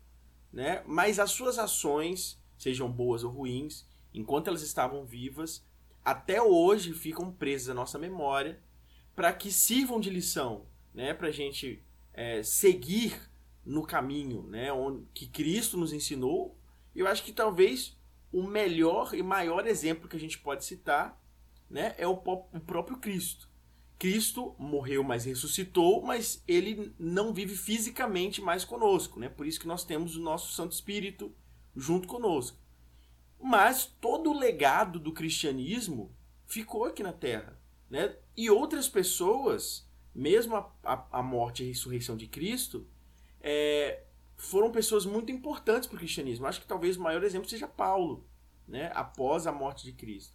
[0.52, 0.84] né?
[0.86, 5.66] Mas as suas ações, sejam boas ou ruins, enquanto elas estavam vivas,
[6.04, 8.62] até hoje ficam presas à nossa memória
[9.14, 11.14] para que sirvam de lição, né?
[11.14, 13.20] Para a gente é, seguir
[13.64, 14.72] no caminho, né?
[14.72, 16.58] Onde, que Cristo nos ensinou.
[16.94, 17.96] Eu acho que talvez
[18.32, 21.20] o melhor e maior exemplo que a gente pode citar
[21.70, 23.48] né, é o, o próprio Cristo.
[23.98, 29.28] Cristo morreu, mas ressuscitou, mas ele não vive fisicamente mais conosco, né?
[29.28, 31.34] Por isso que nós temos o nosso Santo Espírito
[31.74, 32.58] junto conosco.
[33.40, 36.14] Mas todo o legado do cristianismo
[36.46, 38.16] ficou aqui na Terra, né?
[38.36, 42.86] E outras pessoas, mesmo a, a, a morte e a ressurreição de Cristo,
[43.40, 44.04] é,
[44.36, 46.46] foram pessoas muito importantes para o cristianismo.
[46.46, 48.26] Acho que talvez o maior exemplo seja Paulo,
[48.66, 50.34] né, após a morte de Cristo.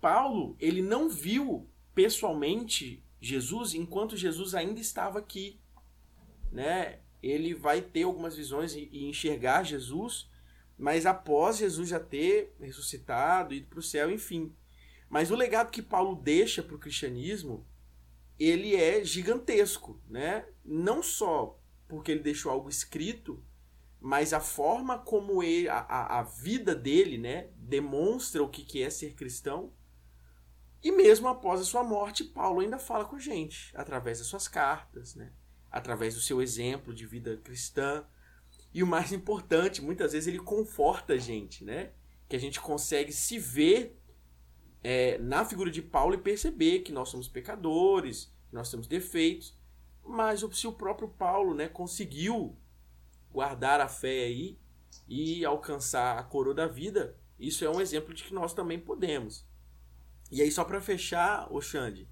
[0.00, 5.58] Paulo, ele não viu pessoalmente Jesus enquanto Jesus ainda estava aqui,
[6.52, 7.00] né?
[7.22, 10.28] Ele vai ter algumas visões e, e enxergar Jesus,
[10.78, 14.54] mas após Jesus já ter ressuscitado, ido para o céu, enfim.
[15.08, 17.66] Mas o legado que Paulo deixa para o cristianismo,
[18.38, 20.46] ele é gigantesco, né?
[20.64, 23.42] Não só porque ele deixou algo escrito,
[24.00, 28.90] mas a forma como ele, a, a vida dele né, demonstra o que, que é
[28.90, 29.72] ser cristão.
[30.82, 35.14] E mesmo após a sua morte, Paulo ainda fala com gente, através das suas cartas,
[35.14, 35.32] né,
[35.70, 38.04] através do seu exemplo de vida cristã.
[38.72, 41.92] E o mais importante, muitas vezes ele conforta a gente, né?
[42.28, 43.98] Que a gente consegue se ver
[44.88, 49.58] é, na figura de Paulo e perceber que nós somos pecadores, que nós temos defeitos,
[50.04, 52.56] mas se o próprio Paulo né, conseguiu
[53.32, 54.56] guardar a fé aí
[55.08, 59.44] e alcançar a coroa da vida, isso é um exemplo de que nós também podemos.
[60.30, 62.08] E aí, só para fechar, o Xande,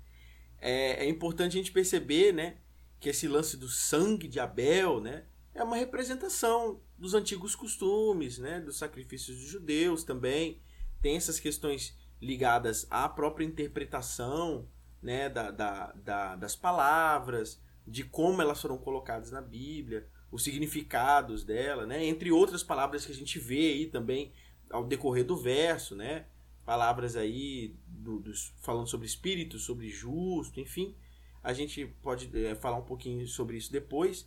[0.59, 2.57] é, é, importante a gente perceber né,
[2.99, 8.59] que esse lance do sangue de Abel, né, é uma representação dos antigos costumes, né?
[8.59, 10.61] Dos sacrifícios dos judeus também.
[11.01, 14.69] Tem essas questões ligadas à própria interpretação,
[15.03, 15.29] né?
[15.29, 21.87] Da, da, da, das palavras, de como elas foram colocadas na Bíblia, os significados dela,
[21.87, 22.05] né?
[22.05, 24.33] Entre outras palavras que a gente vê aí também
[24.71, 26.27] ao decorrer do verso, né?
[26.65, 30.97] Palavras aí do, dos, falando sobre espírito, sobre justo, enfim.
[31.43, 34.27] A gente pode é, falar um pouquinho sobre isso depois.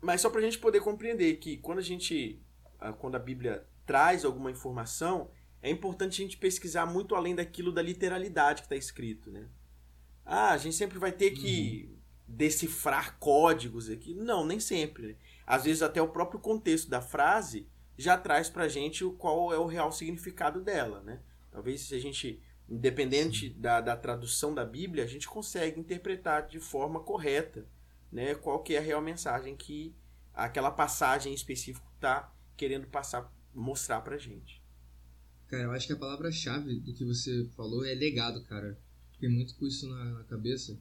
[0.00, 2.40] Mas só para a gente poder compreender que quando a gente,
[2.98, 5.30] quando a Bíblia traz alguma informação,
[5.62, 9.48] é importante a gente pesquisar muito além daquilo da literalidade que está escrito, né?
[10.24, 11.96] Ah, a gente sempre vai ter que uhum.
[12.28, 14.14] decifrar códigos aqui.
[14.14, 15.08] Não, nem sempre.
[15.08, 15.16] Né?
[15.46, 17.66] Às vezes até o próprio contexto da frase
[17.98, 21.20] já traz para a gente o qual é o real significado dela, né?
[21.50, 26.60] Talvez se a gente, independente da, da tradução da Bíblia, a gente consegue interpretar de
[26.60, 27.66] forma correta
[28.10, 29.94] né, qual que é a real mensagem que
[30.32, 34.59] aquela passagem específica está querendo passar, mostrar pra gente.
[35.50, 38.78] Cara, eu acho que a palavra-chave do que você falou é legado, cara.
[39.14, 40.78] Fiquei muito com isso na, na cabeça.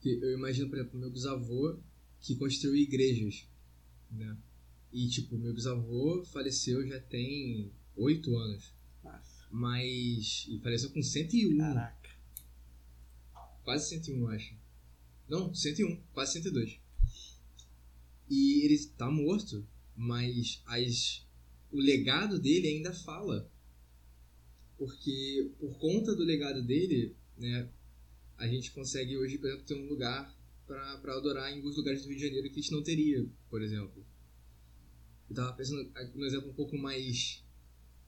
[0.00, 1.76] Que eu imagino, por exemplo, meu bisavô
[2.20, 3.48] que construiu igrejas,
[4.12, 4.36] né?
[4.92, 8.72] E, tipo, meu bisavô faleceu já tem oito anos.
[9.02, 9.44] Nossa.
[9.50, 10.46] Mas...
[10.48, 11.58] E faleceu com 101.
[11.58, 12.10] Caraca.
[13.64, 14.54] Quase 101, acho.
[15.28, 16.78] Não, 101, quase 102.
[18.30, 21.26] E ele tá morto, mas as,
[21.72, 23.50] o legado dele ainda fala.
[24.82, 27.70] Porque por conta do legado dele, né,
[28.36, 32.08] a gente consegue hoje, por exemplo, ter um lugar para adorar em alguns lugares do
[32.08, 34.04] Rio de Janeiro que a gente não teria, por exemplo.
[35.30, 37.44] Eu tava pensando num exemplo um pouco mais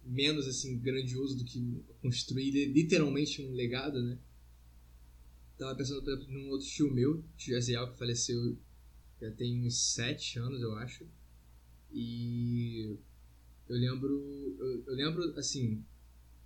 [0.03, 4.19] menos assim grandioso do que construir literalmente um legado, né?
[5.57, 8.59] Tava pensando, por exemplo, num outro tio meu, tio Aziel, que faleceu
[9.21, 11.07] já tem uns sete anos, eu acho.
[11.93, 12.99] E
[13.69, 15.85] eu lembro, eu, eu, lembro, assim,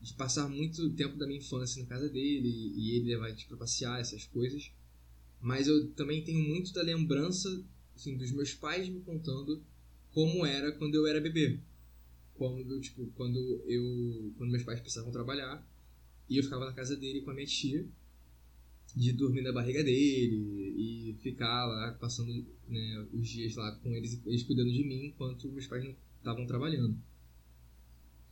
[0.00, 3.46] de passar muito tempo da minha infância na casa dele e ele levar a gente
[3.56, 4.70] passear, essas coisas.
[5.40, 9.62] Mas eu também tenho muito da lembrança, assim, dos meus pais me contando
[10.12, 11.58] como era quando eu era bebê.
[12.34, 15.66] Quando, tipo, quando eu, quando meus pais precisavam trabalhar
[16.28, 17.86] e eu ficava na casa dele com a minha tia
[18.94, 24.20] de dormir na barriga dele e ficar lá passando né, os dias lá com eles,
[24.24, 26.96] eles cuidando de mim enquanto meus pais não estavam trabalhando.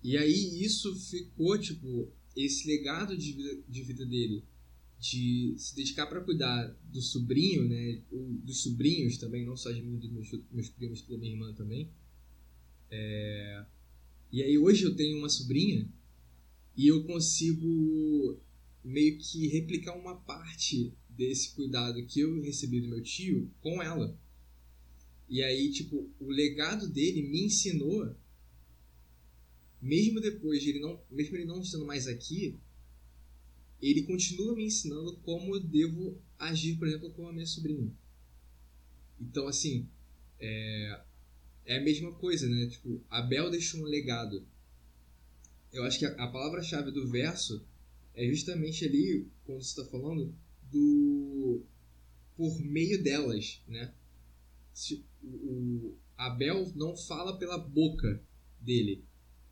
[0.06, 4.44] E aí isso ficou, tipo, esse legado de vida, de vida dele,
[5.00, 8.00] de se dedicar para cuidar do sobrinho, né,
[8.44, 11.90] dos sobrinhos também, não só de mim, dos meus, meus primos, da minha irmã também.
[12.88, 13.66] É...
[14.30, 15.90] E aí hoje eu tenho uma sobrinha
[16.76, 18.40] e eu consigo
[18.84, 24.16] meio que replicar uma parte desse cuidado que eu recebi do meu tio com ela.
[25.28, 28.14] E aí, tipo, o legado dele me ensinou,
[29.86, 32.58] mesmo depois de ele não, mesmo ele não estando mais aqui,
[33.80, 37.92] ele continua me ensinando como eu devo agir, por exemplo, com a minha sobrinha.
[39.20, 39.88] Então, assim,
[40.38, 41.00] é,
[41.64, 42.66] é a mesma coisa, né?
[42.66, 44.46] Tipo, Abel deixou um legado.
[45.72, 47.64] Eu acho que a, a palavra-chave do verso
[48.14, 50.34] é justamente ali, quando você está falando,
[50.70, 51.62] do
[52.36, 53.92] por meio delas, né?
[55.22, 58.22] O Abel não fala pela boca
[58.60, 59.04] dele,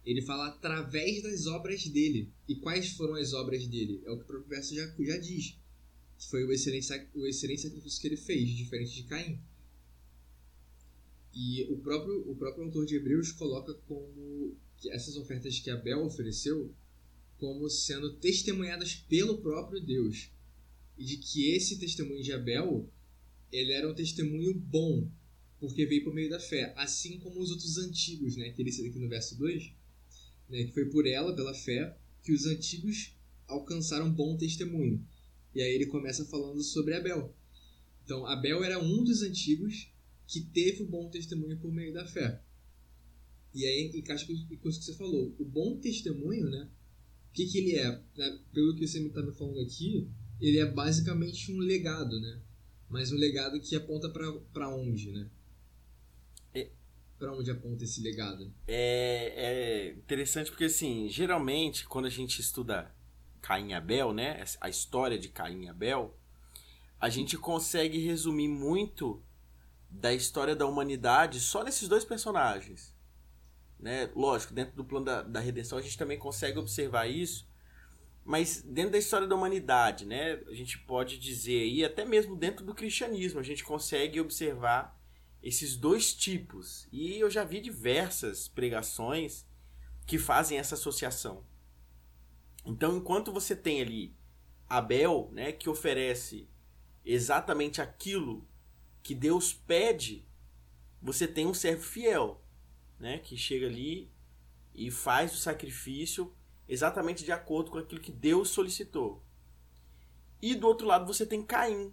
[0.04, 2.30] ele fala através das obras dele.
[2.48, 4.02] E quais foram as obras dele?
[4.04, 5.58] É o que o próprio verso já, já diz.
[6.30, 9.38] Foi o excelente, o excelente sacrifício que ele fez, diferente de Caim.
[11.34, 16.04] E o próprio, o próprio autor de Hebreus coloca como que essas ofertas que Abel
[16.04, 16.72] ofereceu
[17.38, 20.30] como sendo testemunhadas pelo próprio Deus.
[20.96, 22.88] E de que esse testemunho de Abel,
[23.50, 25.08] ele era um testemunho bom,
[25.58, 28.88] porque veio por meio da fé, assim como os outros antigos, né, que ele cita
[28.88, 29.72] aqui no verso 2,
[30.48, 35.04] né, que foi por ela, pela fé, que os antigos alcançaram bom testemunho.
[35.54, 37.34] E aí ele começa falando sobre Abel.
[38.04, 39.90] Então, Abel era um dos antigos
[40.26, 42.42] que teve o bom testemunho por meio da fé.
[43.54, 44.46] E aí encaixa com isso
[44.80, 45.34] que você falou.
[45.38, 46.68] O bom testemunho, né,
[47.34, 47.90] que, que ele é?
[48.16, 48.38] Né?
[48.52, 50.08] Pelo que você me está me falando aqui,
[50.40, 52.40] ele é basicamente um legado, né?
[52.88, 55.28] Mas um legado que aponta para onde, né?
[57.24, 58.52] Para onde aponta esse legado?
[58.68, 62.94] É, é interessante porque, assim, geralmente, quando a gente estuda
[63.40, 64.44] Caim e Abel, né?
[64.60, 66.14] A história de Caim e Abel,
[67.00, 69.22] a gente consegue resumir muito
[69.88, 72.94] da história da humanidade só nesses dois personagens.
[73.80, 74.10] Né?
[74.14, 77.48] Lógico, dentro do plano da, da redenção a gente também consegue observar isso,
[78.22, 82.66] mas dentro da história da humanidade, né, a gente pode dizer, e até mesmo dentro
[82.66, 84.98] do cristianismo, a gente consegue observar
[85.44, 86.88] esses dois tipos.
[86.90, 89.46] E eu já vi diversas pregações
[90.06, 91.44] que fazem essa associação.
[92.64, 94.16] Então, enquanto você tem ali
[94.66, 96.48] Abel, né, que oferece
[97.04, 98.48] exatamente aquilo
[99.02, 100.26] que Deus pede,
[101.00, 102.42] você tem um servo fiel,
[102.98, 104.10] né, que chega ali
[104.74, 106.34] e faz o sacrifício
[106.66, 109.22] exatamente de acordo com aquilo que Deus solicitou.
[110.40, 111.92] E do outro lado você tem Caim,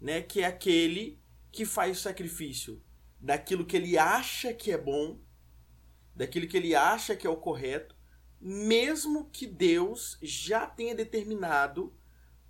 [0.00, 1.22] né, que é aquele
[1.54, 2.82] que faz o sacrifício
[3.20, 5.20] daquilo que ele acha que é bom,
[6.14, 7.96] daquilo que ele acha que é o correto,
[8.40, 11.94] mesmo que Deus já tenha determinado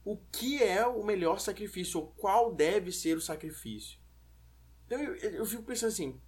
[0.03, 3.99] o que é o melhor sacrifício, ou qual deve ser o sacrifício.
[4.87, 6.21] Então eu, eu fico pensando assim,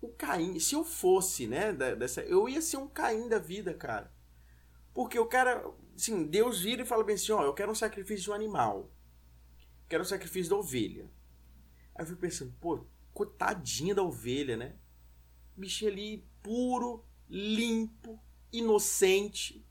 [0.00, 4.12] o Caim, se eu fosse, né, dessa, eu ia ser um Caim da vida, cara.
[4.92, 5.64] Porque o cara,
[5.96, 8.90] assim, Deus vira e fala bem assim, ó, eu quero um sacrifício de um animal.
[9.88, 11.10] Quero um sacrifício da ovelha.
[11.98, 14.76] Aí eu fico pensando, pô, coitadinha da ovelha, né?
[15.56, 19.66] Bichinho ali puro, limpo, inocente.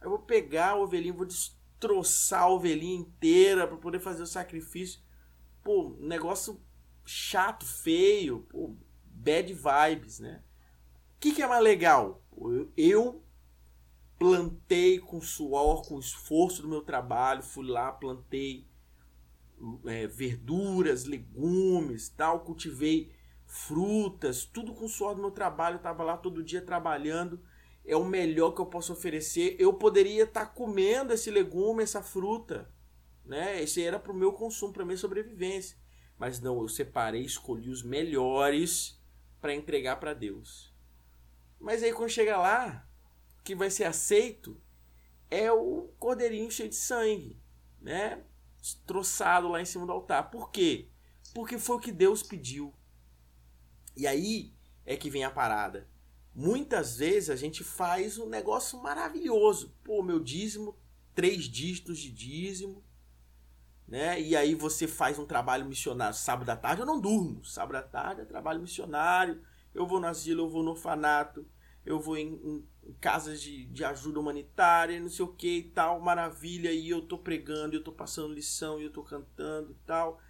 [0.00, 5.00] Eu vou pegar a ovelhinha, vou destroçar a ovelhinha inteira para poder fazer o sacrifício.
[5.64, 6.62] Pô, negócio
[7.04, 10.44] chato, feio, pô, bad vibes, né?
[11.16, 12.22] O que, que é mais legal?
[12.76, 13.24] Eu
[14.16, 18.67] plantei com suor, com esforço do meu trabalho, fui lá, plantei
[19.86, 23.12] é, verduras, legumes, tal, cultivei
[23.46, 27.40] frutas, tudo com suor do meu trabalho, eu estava lá todo dia trabalhando,
[27.84, 29.56] é o melhor que eu posso oferecer.
[29.58, 32.70] Eu poderia estar tá comendo esse legume, essa fruta,
[33.24, 33.62] né?
[33.62, 35.76] Esse era para o meu consumo, para minha sobrevivência.
[36.18, 39.00] Mas não, eu separei, escolhi os melhores
[39.40, 40.74] para entregar para Deus.
[41.58, 42.86] Mas aí quando chega lá,
[43.42, 44.60] que vai ser aceito
[45.30, 47.40] é o cordeirinho cheio de sangue,
[47.80, 48.22] né?
[48.86, 50.30] Troçado lá em cima do altar.
[50.30, 50.88] Por quê?
[51.34, 52.74] Porque foi o que Deus pediu.
[53.96, 54.54] E aí
[54.84, 55.88] é que vem a parada.
[56.34, 59.74] Muitas vezes a gente faz um negócio maravilhoso.
[59.82, 60.78] Pô, meu dízimo,
[61.14, 62.84] três dígitos de dízimo,
[63.86, 64.20] né?
[64.20, 66.16] E aí você faz um trabalho missionário.
[66.16, 67.44] Sábado à tarde eu não durmo.
[67.44, 69.42] Sábado à tarde é trabalho missionário.
[69.74, 71.46] Eu vou no asilo, eu vou no orfanato,
[71.84, 76.00] eu vou em, em casas de, de ajuda humanitária, não sei o que e tal,
[76.00, 76.72] maravilha.
[76.72, 80.20] E eu tô pregando, eu tô passando lição, eu tô cantando e tal.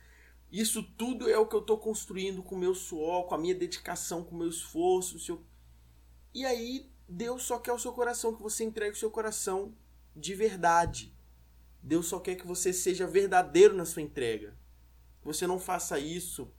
[0.50, 3.54] Isso tudo é o que eu tô construindo com o meu suor, com a minha
[3.54, 5.16] dedicação, com o meu esforço.
[5.16, 5.44] O seu...
[6.34, 9.74] E aí Deus só quer o seu coração, que você entregue o seu coração
[10.16, 11.14] de verdade
[11.82, 14.56] Deus só quer que você seja verdadeiro na sua entrega.
[15.22, 16.52] Você não faça isso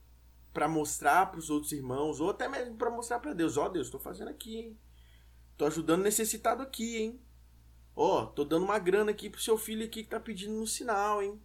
[0.53, 3.69] para mostrar para os outros irmãos, ou até mesmo para mostrar para Deus: Ó, oh,
[3.69, 4.79] Deus, estou fazendo aqui, hein?
[5.59, 7.21] Tô ajudando necessitado aqui, hein?
[7.93, 10.65] Ó, oh, tô dando uma grana aqui pro seu filho aqui que tá pedindo no
[10.65, 11.37] sinal, hein?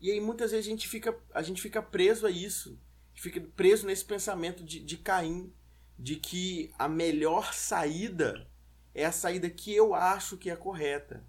[0.00, 2.76] E aí muitas vezes a gente fica, a gente fica preso a isso.
[3.14, 5.52] fica preso nesse pensamento de, de Caim,
[5.96, 8.50] de que a melhor saída
[8.92, 11.24] é a saída que eu acho que é correta.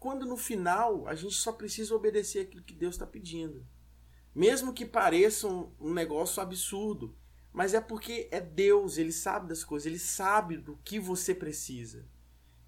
[0.00, 3.64] Quando no final a gente só precisa obedecer aquilo que Deus está pedindo.
[4.34, 7.16] Mesmo que pareça um, um negócio absurdo,
[7.52, 12.06] mas é porque é Deus, ele sabe das coisas, ele sabe do que você precisa.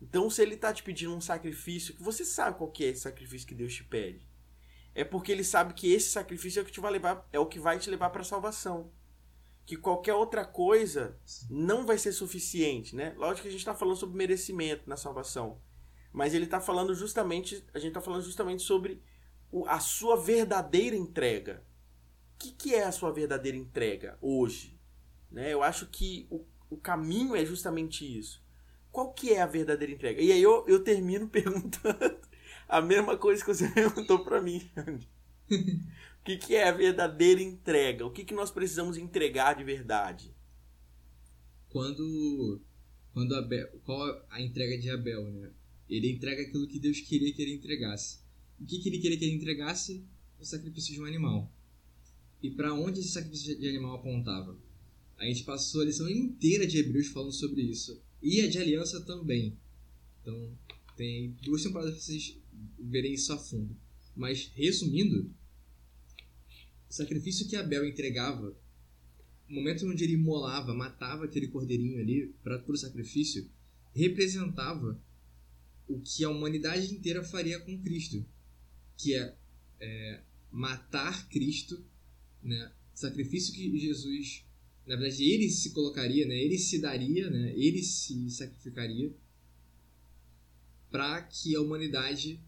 [0.00, 3.02] Então, se ele está te pedindo um sacrifício, que você sabe qual que é esse
[3.02, 4.28] sacrifício que Deus te pede.
[4.94, 7.46] É porque ele sabe que esse sacrifício é o que te vai levar, é o
[7.46, 8.90] que vai te levar para a salvação.
[9.64, 11.16] Que qualquer outra coisa
[11.48, 13.14] não vai ser suficiente, né?
[13.16, 15.62] Lógico que a gente está falando sobre merecimento na salvação.
[16.12, 19.00] Mas ele está falando justamente, a gente está falando justamente sobre
[19.66, 21.64] a sua verdadeira entrega.
[22.34, 24.71] O que, que é a sua verdadeira entrega hoje?
[25.32, 25.52] Né?
[25.52, 28.42] Eu acho que o, o caminho é justamente isso.
[28.90, 30.20] Qual que é a verdadeira entrega?
[30.20, 32.20] E aí eu, eu termino perguntando
[32.68, 34.70] a mesma coisa que você perguntou para mim,
[36.22, 38.06] O que, que é a verdadeira entrega?
[38.06, 40.32] O que, que nós precisamos entregar de verdade?
[41.68, 42.60] Quando,
[43.12, 45.50] quando Abel, qual a entrega de Abel, né?
[45.88, 48.20] Ele entrega aquilo que Deus queria que ele entregasse.
[48.60, 50.06] O que, que ele queria que ele entregasse?
[50.38, 51.52] O sacrifício de um animal.
[52.40, 54.56] E para onde esse sacrifício de animal apontava?
[55.22, 58.02] A gente passou a lição inteira de Hebreus falando sobre isso.
[58.20, 59.56] E a de aliança também.
[60.20, 60.58] Então,
[60.96, 62.36] tem duas temporadas para vocês
[62.76, 63.76] verem isso a fundo.
[64.16, 65.32] Mas, resumindo,
[66.90, 68.56] o sacrifício que Abel entregava,
[69.48, 73.48] o momento onde ele imolava, matava aquele cordeirinho ali para o sacrifício,
[73.94, 75.00] representava
[75.86, 78.26] o que a humanidade inteira faria com Cristo,
[78.96, 79.36] que é,
[79.78, 80.20] é
[80.50, 81.80] matar Cristo,
[82.42, 82.72] né?
[82.92, 84.44] Sacrifício que Jesus,
[84.86, 86.34] na verdade, ele se colocaria, né?
[86.34, 87.52] Ele se daria, né?
[87.56, 89.12] Ele se sacrificaria
[90.90, 92.40] para que a humanidade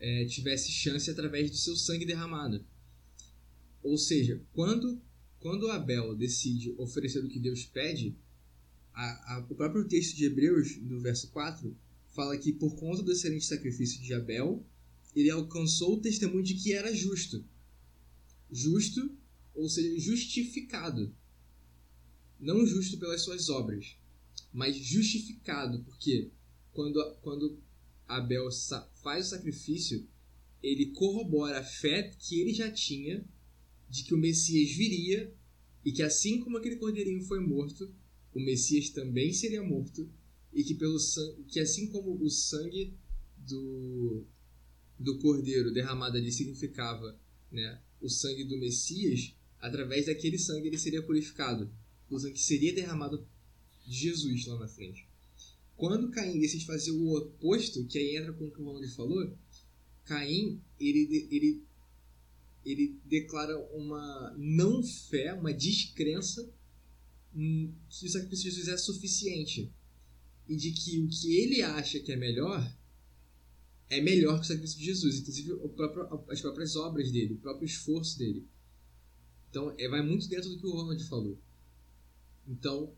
[0.00, 2.64] é, tivesse chance através do seu sangue derramado.
[3.82, 5.00] Ou seja, quando
[5.44, 8.16] quando Abel decide oferecer o que Deus pede,
[8.94, 11.76] a, a, o próprio texto de Hebreus, no verso 4,
[12.14, 14.64] fala que por conta do excelente sacrifício de Abel,
[15.14, 17.44] ele alcançou o testemunho de que era justo.
[18.50, 19.14] Justo,
[19.54, 21.14] ou seja, justificado.
[22.44, 23.96] Não justo pelas suas obras,
[24.52, 26.30] mas justificado, porque
[26.74, 27.58] quando, quando
[28.06, 28.50] Abel
[29.02, 30.06] faz o sacrifício,
[30.62, 33.24] ele corrobora a fé que ele já tinha
[33.88, 35.34] de que o Messias viria
[35.82, 37.90] e que assim como aquele cordeirinho foi morto,
[38.34, 40.06] o Messias também seria morto
[40.52, 40.98] e que pelo
[41.48, 42.92] que assim como o sangue
[43.38, 44.22] do
[45.00, 47.18] do cordeiro derramado ali significava,
[47.50, 51.72] né, o sangue do Messias, através daquele sangue ele seria purificado,
[52.18, 53.26] sangue que seria derramado
[53.86, 55.06] de Jesus lá na frente.
[55.76, 59.36] Quando Caim decide fazer o oposto, que aí entra com o que o Ronald falou,
[60.04, 61.62] Caim ele, ele,
[62.64, 66.48] ele declara uma não fé, uma descrença
[67.32, 69.72] que o sacrifício de Jesus é suficiente
[70.48, 72.62] e de que o que ele acha que é melhor
[73.90, 77.66] é melhor que o sacrifício de Jesus, inclusive próprio, as próprias obras dele, o próprio
[77.66, 78.46] esforço dele.
[79.50, 81.38] Então, é, vai muito dentro do que o Ronald falou.
[82.46, 82.92] Então,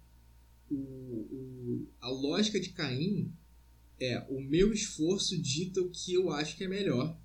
[0.70, 3.32] o, o, a lógica de Caim
[3.99, 7.18] é o meu esforço dita o que eu acho que é melhor,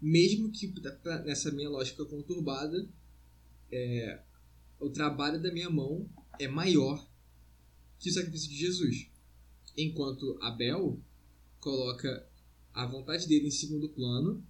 [0.00, 0.72] mesmo que
[1.24, 2.88] nessa minha lógica conturbada,
[3.70, 4.20] é,
[4.78, 6.08] o trabalho da minha mão
[6.38, 7.08] é maior
[7.98, 9.08] que o sacrifício de Jesus.
[9.76, 11.00] Enquanto Abel
[11.60, 12.26] coloca
[12.72, 14.44] a vontade dele em segundo plano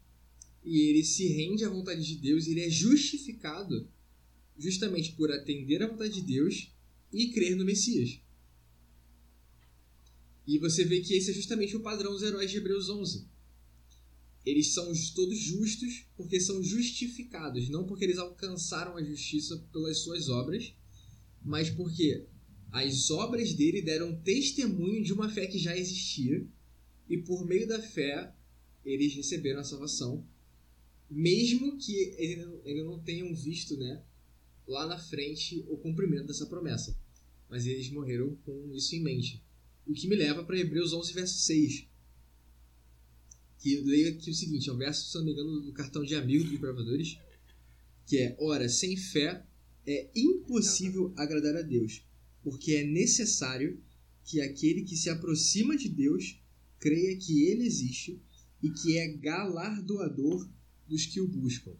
[0.65, 3.89] e ele se rende à vontade de Deus ele é justificado
[4.59, 6.71] justamente por atender à vontade de Deus
[7.13, 8.21] e crer no Messias.
[10.47, 13.27] E você vê que esse é justamente o padrão dos heróis de Hebreus 11.
[14.47, 20.31] Eles são todos justos porque são justificados, não porque eles alcançaram a justiça pelas suas
[20.31, 20.73] obras,
[21.45, 22.27] mas porque
[22.71, 26.47] as obras dele deram testemunho de uma fé que já existia
[27.09, 28.35] e por meio da fé
[28.85, 30.27] eles receberam a salvação,
[31.11, 34.03] mesmo que eles não tenham visto, né,
[34.69, 36.97] lá na frente o cumprimento dessa promessa.
[37.49, 39.43] Mas eles morreram com isso em mente.
[39.87, 41.87] O que me leva para Hebreus 11, verso 6.
[43.59, 46.15] Que leio aqui o seguinte: é um verso, se não me engano, do cartão de
[46.15, 47.19] amigo dos provadores.
[48.07, 49.45] Que é: Ora, sem fé
[49.87, 52.03] é impossível agradar a Deus,
[52.43, 53.83] porque é necessário
[54.23, 56.39] que aquele que se aproxima de Deus
[56.79, 58.21] creia que ele existe
[58.63, 60.47] e que é galardoador
[60.87, 61.75] dos que o buscam.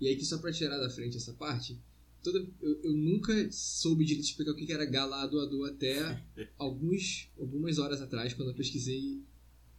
[0.00, 1.78] E aí, que só para tirar da frente essa parte,
[2.26, 6.20] toda, eu, eu, nunca soube de explicar o que era galardoador até
[6.58, 9.22] alguns, algumas horas atrás, quando eu pesquisei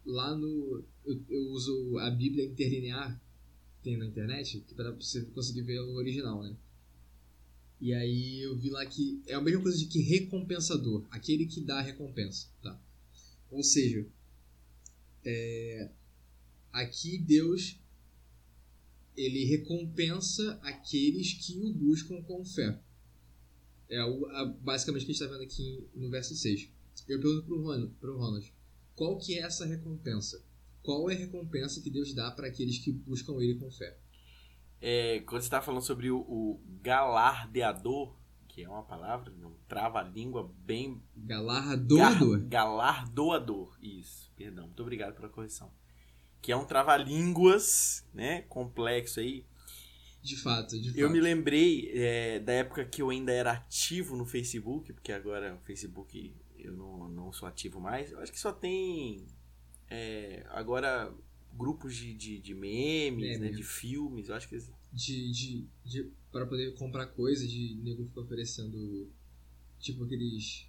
[0.05, 0.81] lá no.
[1.05, 3.21] Eu, eu uso a Bíblia interlinear,
[3.83, 6.55] tem na internet, para você conseguir ver o original, né?
[7.81, 11.59] E aí eu vi lá que é a mesma coisa de que recompensador, aquele que
[11.59, 12.79] dá a recompensa, tá?
[13.51, 14.07] Ou seja,
[15.23, 15.89] é,
[16.71, 17.77] aqui Deus
[19.17, 22.79] ele recompensa aqueles que o buscam com fé.
[23.89, 26.69] É o, a, basicamente o que a gente está vendo aqui no verso 6.
[27.07, 28.53] Eu pergunto para o Ronald, Ronald,
[28.95, 30.45] qual que é essa recompensa?
[30.83, 33.97] Qual é a recompensa que Deus dá para aqueles que buscam Ele com fé?
[34.79, 38.15] É, quando você está falando sobre o, o, galardeador,
[38.47, 41.01] que é uma palavra, um trava-língua bem...
[41.15, 42.39] Galardoador?
[42.41, 44.31] Gar, galardoador, isso.
[44.35, 45.71] Perdão, muito obrigado pela correção
[46.41, 48.43] que é um trava-línguas, né?
[48.43, 49.45] Complexo aí.
[50.21, 50.99] De fato, de fato.
[50.99, 55.55] Eu me lembrei é, da época que eu ainda era ativo no Facebook, porque agora
[55.55, 58.11] o Facebook eu não, não sou ativo mais.
[58.11, 59.25] Eu acho que só tem
[59.89, 61.13] é, agora
[61.53, 63.49] grupos de, de, de memes, né?
[63.49, 64.29] De filmes.
[64.29, 64.57] Eu acho que.
[64.91, 69.11] De, de, de, para poder comprar coisa, de nego ficar oferecendo
[69.79, 70.67] tipo aqueles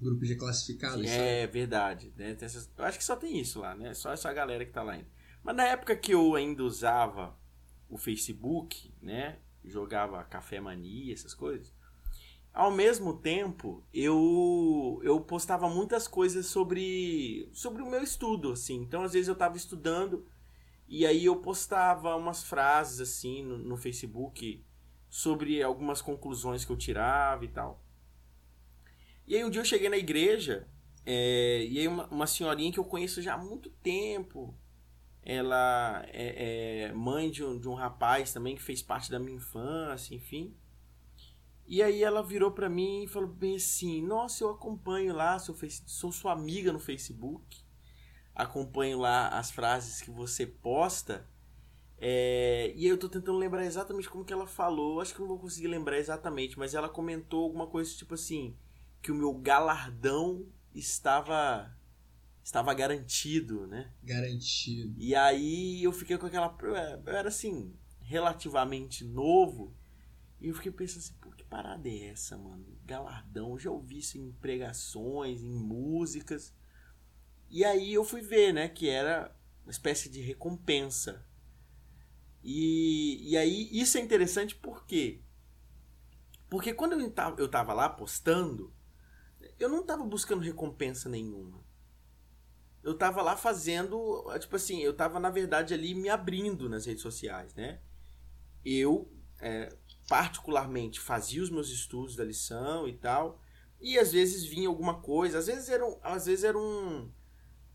[0.00, 1.06] grupos de classificados.
[1.06, 2.12] É verdade.
[2.16, 2.36] Né?
[2.40, 3.94] Essas, eu acho que só tem isso lá, né?
[3.94, 5.08] Só essa galera que tá lá ainda.
[5.42, 7.36] Mas na época que eu ainda usava
[7.88, 9.38] o Facebook, né?
[9.64, 11.74] Jogava Café Mania, essas coisas.
[12.52, 18.76] Ao mesmo tempo, eu eu postava muitas coisas sobre sobre o meu estudo, assim.
[18.76, 20.26] Então, às vezes eu tava estudando
[20.88, 24.64] e aí eu postava umas frases assim no, no Facebook
[25.08, 27.85] sobre algumas conclusões que eu tirava e tal.
[29.26, 30.68] E aí um dia eu cheguei na igreja,
[31.04, 34.56] é, e aí uma, uma senhorinha que eu conheço já há muito tempo,
[35.22, 39.36] ela é, é mãe de um, de um rapaz também que fez parte da minha
[39.36, 40.56] infância, enfim.
[41.66, 45.56] E aí ela virou para mim e falou bem assim: Nossa, eu acompanho lá, sou,
[45.84, 47.64] sou sua amiga no Facebook,
[48.32, 51.28] acompanho lá as frases que você posta.
[51.98, 55.00] É, e eu tô tentando lembrar exatamente como que ela falou.
[55.00, 58.56] Acho que não vou conseguir lembrar exatamente, mas ela comentou alguma coisa tipo assim:
[59.02, 61.76] que o meu galardão estava
[62.46, 63.92] estava garantido, né?
[64.02, 64.94] Garantido.
[64.98, 66.56] E aí eu fiquei com aquela.
[66.62, 69.76] Eu era assim, relativamente novo.
[70.40, 72.64] E eu fiquei pensando assim, pô, que parada é essa, mano?
[72.84, 76.54] Galardão, eu já ouvi isso em pregações, em músicas.
[77.48, 79.34] E aí eu fui ver, né, que era
[79.64, 81.26] uma espécie de recompensa.
[82.44, 85.20] E, e aí isso é interessante por quê?
[86.48, 88.72] Porque quando eu tava, eu tava lá postando,
[89.58, 91.64] eu não tava buscando recompensa nenhuma.
[92.82, 97.02] Eu tava lá fazendo, tipo assim, eu tava na verdade ali me abrindo nas redes
[97.02, 97.80] sociais, né?
[98.64, 99.74] Eu, é,
[100.08, 103.40] particularmente, fazia os meus estudos da lição e tal,
[103.80, 107.10] e às vezes vinha alguma coisa, às vezes era um, às vezes era um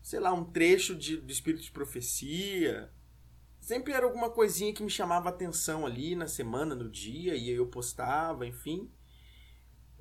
[0.02, 2.92] sei lá, um trecho de, do Espírito de Profecia.
[3.60, 7.66] Sempre era alguma coisinha que me chamava atenção ali na semana, no dia, e eu
[7.68, 8.90] postava, enfim.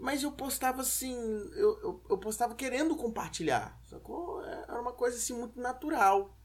[0.01, 1.13] Mas eu postava assim,
[1.53, 4.43] eu, eu, eu postava querendo compartilhar, sacou?
[4.43, 6.35] Era uma coisa assim muito natural.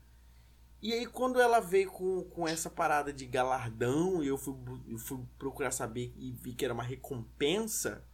[0.83, 4.55] E aí quando ela veio com, com essa parada de galardão, e eu fui,
[4.87, 8.05] eu fui procurar saber e vi que era uma recompensa,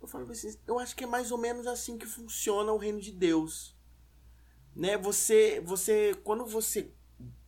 [0.00, 3.00] eu falei assim, eu acho que é mais ou menos assim que funciona o reino
[3.00, 3.76] de Deus
[4.76, 4.98] né?
[4.98, 6.92] Você, você, quando você,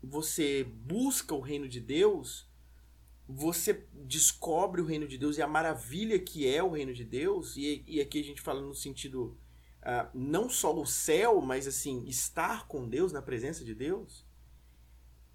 [0.02, 2.47] você busca o reino de Deus,
[3.28, 7.56] você descobre o reino de Deus e a maravilha que é o reino de Deus.
[7.56, 9.36] E, e aqui a gente fala no sentido
[9.82, 14.26] uh, não só o céu, mas assim estar com Deus na presença de Deus.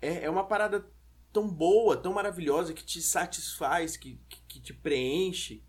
[0.02, 0.86] É, é uma parada
[1.32, 5.64] tão boa, tão maravilhosa que te satisfaz, que, que, que te preenche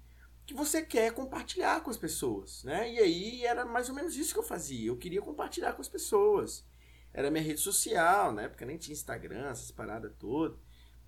[0.47, 2.93] que você quer compartilhar com as pessoas, né?
[2.93, 4.89] E aí era mais ou menos isso que eu fazia.
[4.89, 6.67] Eu queria compartilhar com as pessoas.
[7.13, 10.59] Era minha rede social, na época nem tinha Instagram, essas paradas todas.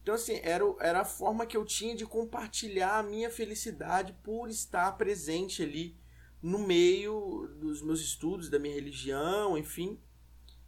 [0.06, 4.48] Então, assim, era, era a forma que eu tinha de compartilhar a minha felicidade por
[4.48, 5.98] estar presente ali
[6.40, 10.00] no meio dos meus estudos, da minha religião, enfim.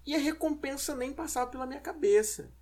[0.04, 2.52] E a recompensa nem passava pela minha cabeça.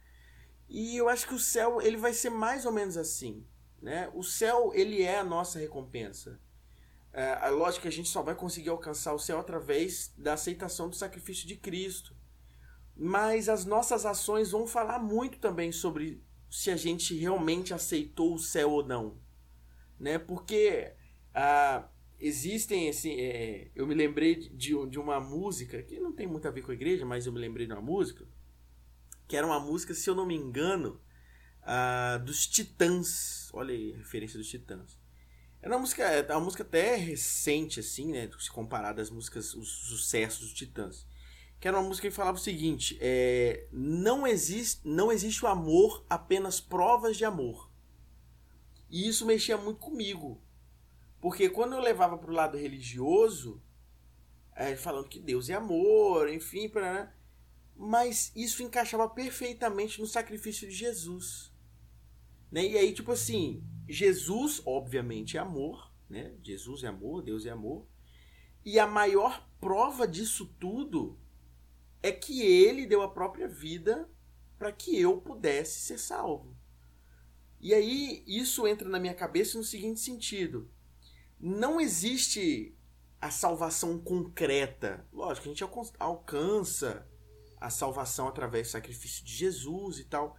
[0.69, 3.47] E eu acho que o céu ele vai ser mais ou menos assim.
[3.81, 4.11] Né?
[4.13, 6.39] O céu, ele é a nossa recompensa.
[7.11, 10.95] É, lógico que a gente só vai conseguir alcançar o céu através da aceitação do
[10.95, 12.15] sacrifício de Cristo.
[12.95, 18.39] Mas as nossas ações vão falar muito também sobre se a gente realmente aceitou o
[18.39, 19.19] céu ou não.
[19.99, 20.19] Né?
[20.19, 20.93] Porque
[21.35, 21.89] ah,
[22.19, 26.51] existem, assim, é, eu me lembrei de, de uma música, que não tem muito a
[26.51, 28.27] ver com a igreja, mas eu me lembrei de uma música,
[29.29, 31.01] que era uma música, se eu não me engano,
[31.63, 33.51] uh, dos Titãs.
[33.53, 34.99] Olha aí a referência dos Titãs.
[35.61, 38.31] É uma música, é uma música até recente, assim, né?
[38.39, 41.07] Se comparada às músicas, os sucessos dos Titãs.
[41.67, 46.07] Que era uma música que falava o seguinte: é, não, existe, não existe o amor,
[46.09, 47.69] apenas provas de amor.
[48.89, 50.41] E isso mexia muito comigo.
[51.21, 53.61] Porque quando eu levava para o lado religioso,
[54.55, 57.13] é, falando que Deus é amor, enfim, pra, né?
[57.75, 61.53] mas isso encaixava perfeitamente no sacrifício de Jesus.
[62.49, 62.65] Né?
[62.65, 66.33] E aí, tipo assim, Jesus, obviamente, é amor, né?
[66.45, 67.89] Jesus é amor, Deus é amor.
[68.65, 71.19] E a maior prova disso tudo
[72.07, 74.09] é que ele deu a própria vida
[74.57, 76.57] para que eu pudesse ser salvo.
[77.61, 80.71] E aí isso entra na minha cabeça no seguinte sentido:
[81.41, 82.77] não existe
[83.21, 85.05] a salvação concreta.
[85.13, 85.65] Lógico, a gente
[85.99, 87.09] alcança
[87.61, 90.37] a salvação através do sacrifício de Jesus e tal.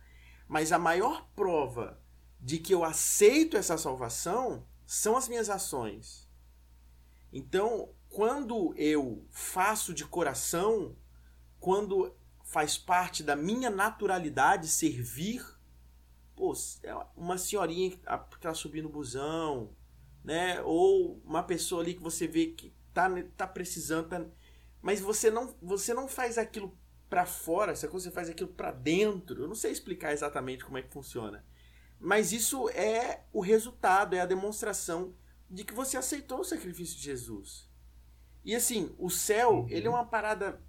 [0.48, 2.02] Mas a maior prova
[2.40, 6.30] de que eu aceito essa salvação são as minhas ações.
[7.34, 10.96] Então, quando eu faço de coração,
[11.60, 15.46] quando faz parte da minha naturalidade servir,
[16.36, 16.54] pô,
[16.84, 19.76] é uma senhorinha que está subindo o busão,
[20.24, 20.62] né?
[20.62, 24.26] Ou uma pessoa ali que você vê que tá, tá precisando, tá...
[24.82, 26.78] mas você não, você não faz aquilo
[27.10, 29.44] para fora, se você faz aquilo para dentro.
[29.44, 31.46] Eu não sei explicar exatamente como é que funciona.
[32.00, 35.16] Mas isso é o resultado, é a demonstração
[35.50, 37.68] de que você aceitou o sacrifício de Jesus.
[38.44, 39.70] E assim, o céu, uhum.
[39.70, 40.62] ele é uma parada.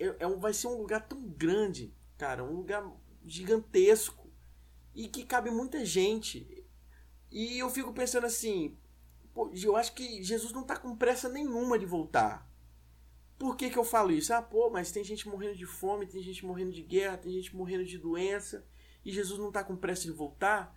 [0.00, 2.90] É, é um, vai ser um lugar tão grande, cara, um lugar
[3.24, 4.28] gigantesco.
[4.94, 6.64] E que cabe muita gente.
[7.30, 8.76] E eu fico pensando assim,
[9.32, 12.50] pô, eu acho que Jesus não está com pressa nenhuma de voltar.
[13.38, 14.34] Por que, que eu falo isso?
[14.34, 17.54] Ah, pô, mas tem gente morrendo de fome, tem gente morrendo de guerra, tem gente
[17.54, 18.66] morrendo de doença
[19.04, 20.76] e Jesus não está com pressa de voltar?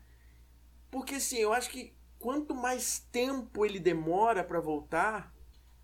[0.90, 5.33] Porque assim, eu acho que quanto mais tempo ele demora para voltar,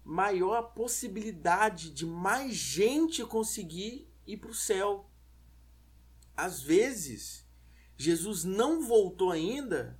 [0.09, 5.07] maior a possibilidade de mais gente conseguir ir para o céu.
[6.35, 7.45] Às vezes,
[7.95, 9.99] Jesus não voltou ainda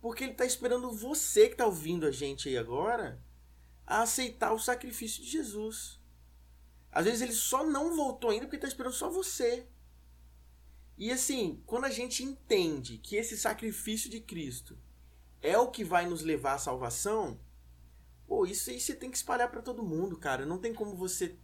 [0.00, 3.20] porque ele está esperando você que está ouvindo a gente aí agora
[3.84, 5.98] a aceitar o sacrifício de Jesus.
[6.92, 9.66] Às vezes ele só não voltou ainda porque está esperando só você.
[10.96, 14.78] E assim, quando a gente entende que esse sacrifício de Cristo
[15.42, 17.40] é o que vai nos levar à salvação,
[18.30, 20.46] pô, isso aí você tem que espalhar para todo mundo, cara.
[20.46, 21.34] Não tem como você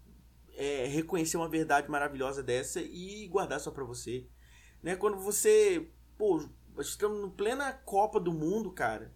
[0.55, 4.24] é, reconhecer uma verdade maravilhosa dessa e guardar só para você.
[4.80, 4.95] Né?
[4.95, 9.12] Quando você, pô, estamos no plena Copa do Mundo, cara.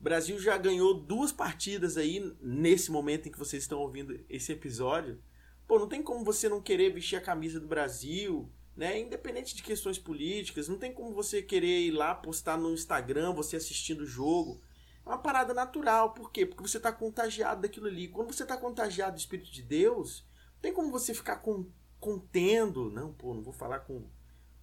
[0.00, 4.50] O Brasil já ganhou duas partidas aí nesse momento em que vocês estão ouvindo esse
[4.50, 5.22] episódio.
[5.68, 8.98] Pô, não tem como você não querer vestir a camisa do Brasil, né?
[8.98, 13.54] Independente de questões políticas, não tem como você querer ir lá postar no Instagram você
[13.54, 14.60] assistindo o jogo.
[15.04, 16.46] É uma parada natural, por quê?
[16.46, 18.08] Porque você está contagiado daquilo ali.
[18.08, 20.24] Quando você está contagiado do Espírito de Deus,
[20.54, 21.66] não tem como você ficar com,
[22.00, 22.90] contendo.
[22.90, 24.08] Não, pô, não vou falar com,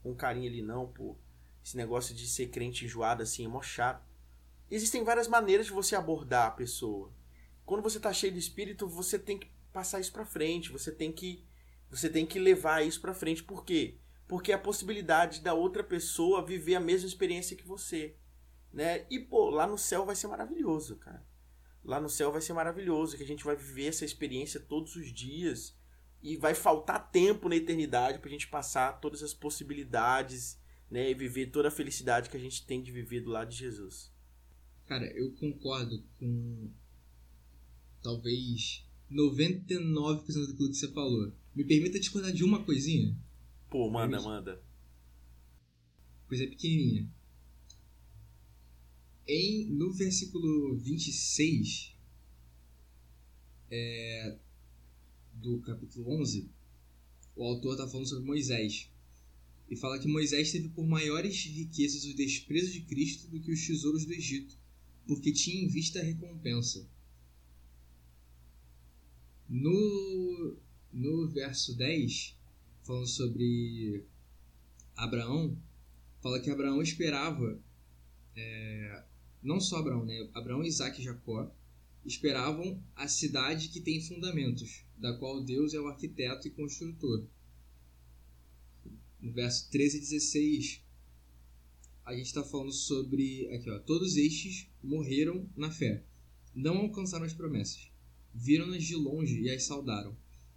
[0.02, 1.16] com carinho ali, não, pô.
[1.64, 4.04] Esse negócio de ser crente enjoado assim é mó chato.
[4.70, 7.14] Existem várias maneiras de você abordar a pessoa.
[7.66, 11.12] Quando você está cheio de espírito, você tem que passar isso para frente, você tem
[11.12, 11.46] que
[11.89, 13.44] você tem que levar isso para frente.
[13.44, 13.98] Por quê?
[14.28, 18.16] Porque é a possibilidade da outra pessoa viver a mesma experiência que você,
[18.74, 19.06] né?
[19.10, 21.26] E pô, lá no céu vai ser maravilhoso, cara.
[21.84, 25.12] Lá no céu vai ser maravilhoso, que a gente vai viver essa experiência todos os
[25.12, 25.76] dias
[26.22, 30.60] e vai faltar tempo na eternidade pra gente passar todas as possibilidades,
[30.90, 33.58] né, e viver toda a felicidade que a gente tem de viver do lado de
[33.58, 34.12] Jesus.
[34.86, 36.70] Cara, eu concordo com
[38.04, 41.32] talvez 99% daquilo que você falou.
[41.56, 43.18] Me permita discordar de uma coisinha?
[43.70, 44.62] Pô, manda, manda.
[46.28, 47.10] Coisa pequenininha.
[49.28, 51.96] Em, no versículo 26
[53.70, 54.38] é,
[55.34, 56.50] do capítulo 11,
[57.36, 58.90] o autor está falando sobre Moisés.
[59.70, 63.66] E fala que Moisés teve por maiores riquezas o desprezo de Cristo do que os
[63.66, 64.58] tesouros do Egito,
[65.08, 66.86] porque tinha em vista a recompensa.
[69.48, 70.58] No,
[70.92, 72.36] no verso 10,
[72.84, 74.06] falando sobre
[74.96, 75.58] Abraão,
[76.22, 77.60] fala que Abraão esperava,
[78.36, 79.04] é,
[79.42, 80.30] não só Abraão, né?
[80.34, 81.52] Abraão, Isaac e Jacó
[82.06, 87.26] esperavam a cidade que tem fundamentos, da qual Deus é o arquiteto e construtor.
[89.20, 90.84] No verso 13 e 16,
[92.06, 93.48] a gente está falando sobre.
[93.54, 93.80] Aqui, ó.
[93.80, 96.04] Todos estes morreram na fé,
[96.56, 97.92] não alcançaram as promessas
[98.34, 100.16] viram-nas de longe e as saudaram,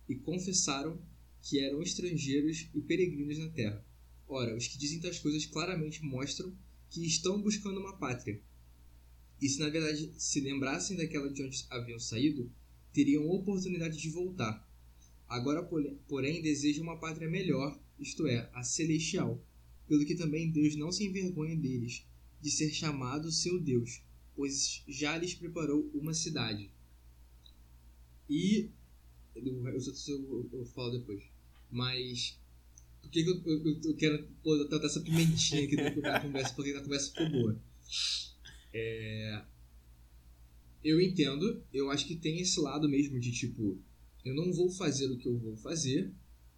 [0.09, 1.01] e confessaram
[1.43, 3.85] que eram estrangeiros e peregrinos na terra.
[4.27, 6.57] Ora, os que dizem tais coisas claramente mostram
[6.89, 8.41] que estão buscando uma pátria.
[9.41, 12.51] E se na verdade se lembrassem daquela de onde haviam saído,
[12.93, 14.67] teriam oportunidade de voltar.
[15.29, 15.63] Agora,
[16.07, 19.43] porém, desejam uma pátria melhor, isto é, a celestial,
[19.89, 22.07] pelo que também Deus não se envergonha deles,
[22.41, 24.03] de ser chamado seu Deus,
[24.37, 26.71] pois já lhes preparou uma cidade.
[28.29, 28.71] E.
[29.35, 31.23] Os outros eu, eu, eu falo depois.
[31.71, 32.39] Mas.
[33.01, 34.27] Por que, eu, eu, eu, quero
[34.69, 36.55] tratar essa pimentinha aqui da conversa?
[36.55, 37.61] Porque a conversa ficou boa.
[38.75, 39.43] É,
[40.83, 43.81] eu entendo, eu acho que tem esse lado mesmo de tipo,
[44.25, 46.13] eu não vou fazer o que eu vou fazer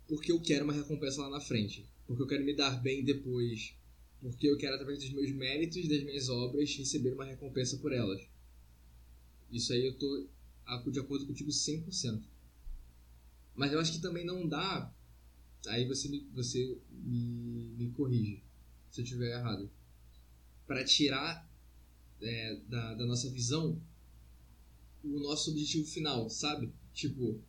[0.09, 1.89] porque eu quero uma recompensa lá na frente.
[2.07, 3.75] Porque eu quero me dar bem depois.
[4.21, 8.23] Porque eu quero, através dos meus méritos, das minhas obras, receber uma recompensa por elas.
[9.51, 10.29] Isso aí eu tô
[10.91, 12.23] de acordo contigo 100%.
[13.55, 14.93] Mas eu acho que também não dá.
[15.69, 18.43] Aí você me, você me, me corrige
[18.91, 19.69] se eu estiver errado.
[20.67, 21.49] Para tirar
[22.21, 23.81] é, da, da nossa visão
[25.03, 26.73] o nosso objetivo final, sabe?
[26.93, 27.41] Tipo,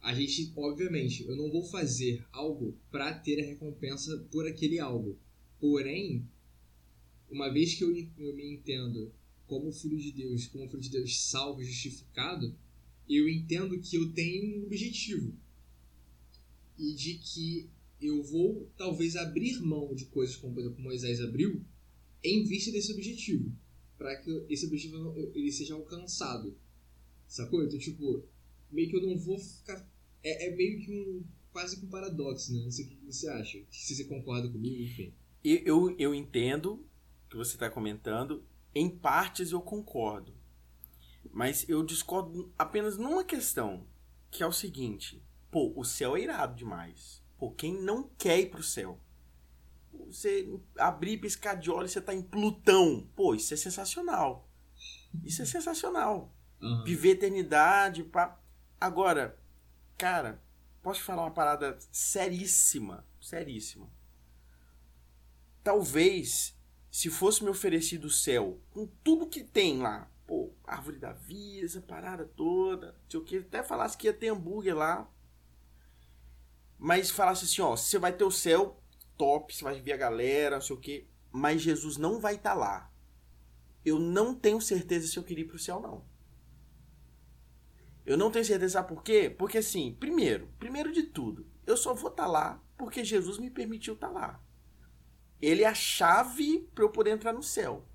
[0.00, 5.18] a gente, obviamente, eu não vou fazer algo para ter a recompensa por aquele algo.
[5.60, 6.26] Porém,
[7.30, 9.12] uma vez que eu, eu me entendo
[9.46, 12.56] como filho de Deus, como filho de Deus salvo justificado,
[13.08, 15.34] eu entendo que eu tenho um objetivo.
[16.78, 17.70] E de que
[18.00, 21.64] eu vou talvez abrir mão de coisas como, por exemplo, Moisés abriu,
[22.22, 23.54] em vista desse objetivo.
[23.96, 26.56] Para que esse objetivo ele seja alcançado.
[27.26, 27.64] Sacou?
[27.64, 28.24] Então, tipo,
[28.70, 29.86] meio que eu não vou ficar.
[30.22, 31.24] É, é meio que um.
[31.52, 32.62] quase que um paradoxo, né?
[32.62, 33.62] Não sei o que você acha.
[33.70, 35.12] Se você concorda comigo, enfim.
[35.44, 40.34] Eu, eu entendo o que você está comentando em partes eu concordo.
[41.30, 43.86] Mas eu discordo apenas numa questão,
[44.30, 47.22] que é o seguinte: pô, o céu é irado demais.
[47.38, 48.98] Pô, quem não quer ir pro céu?
[50.06, 53.08] Você abrir, piscar de olhos, você tá em Plutão.
[53.16, 54.48] Pô, isso é sensacional.
[55.22, 56.32] Isso é sensacional.
[56.60, 56.84] Uhum.
[56.84, 58.04] Viver eternidade.
[58.04, 58.40] Pá.
[58.80, 59.38] Agora,
[59.96, 60.42] cara,
[60.82, 63.06] posso te falar uma parada seríssima?
[63.20, 63.90] Seríssima.
[65.62, 66.54] talvez,
[66.90, 71.64] se fosse me oferecido o céu, com tudo que tem lá, pô, árvore da vida,
[71.64, 75.10] essa parada toda, se eu que, até falasse que ia ter hambúrguer lá,
[76.78, 78.78] mas falasse assim, ó, você vai ter o céu
[79.16, 82.50] top, você vai ver a galera, não sei o que, mas Jesus não vai estar
[82.50, 82.92] tá lá.
[83.84, 86.04] Eu não tenho certeza se eu queria ir pro céu, não.
[88.06, 89.34] Eu não tenho certeza, sabe por quê?
[89.36, 93.50] Porque assim, primeiro, primeiro de tudo, eu só vou estar tá lá porque Jesus me
[93.50, 94.44] permitiu estar tá lá.
[95.40, 97.86] Ele é a chave para eu poder entrar no céu.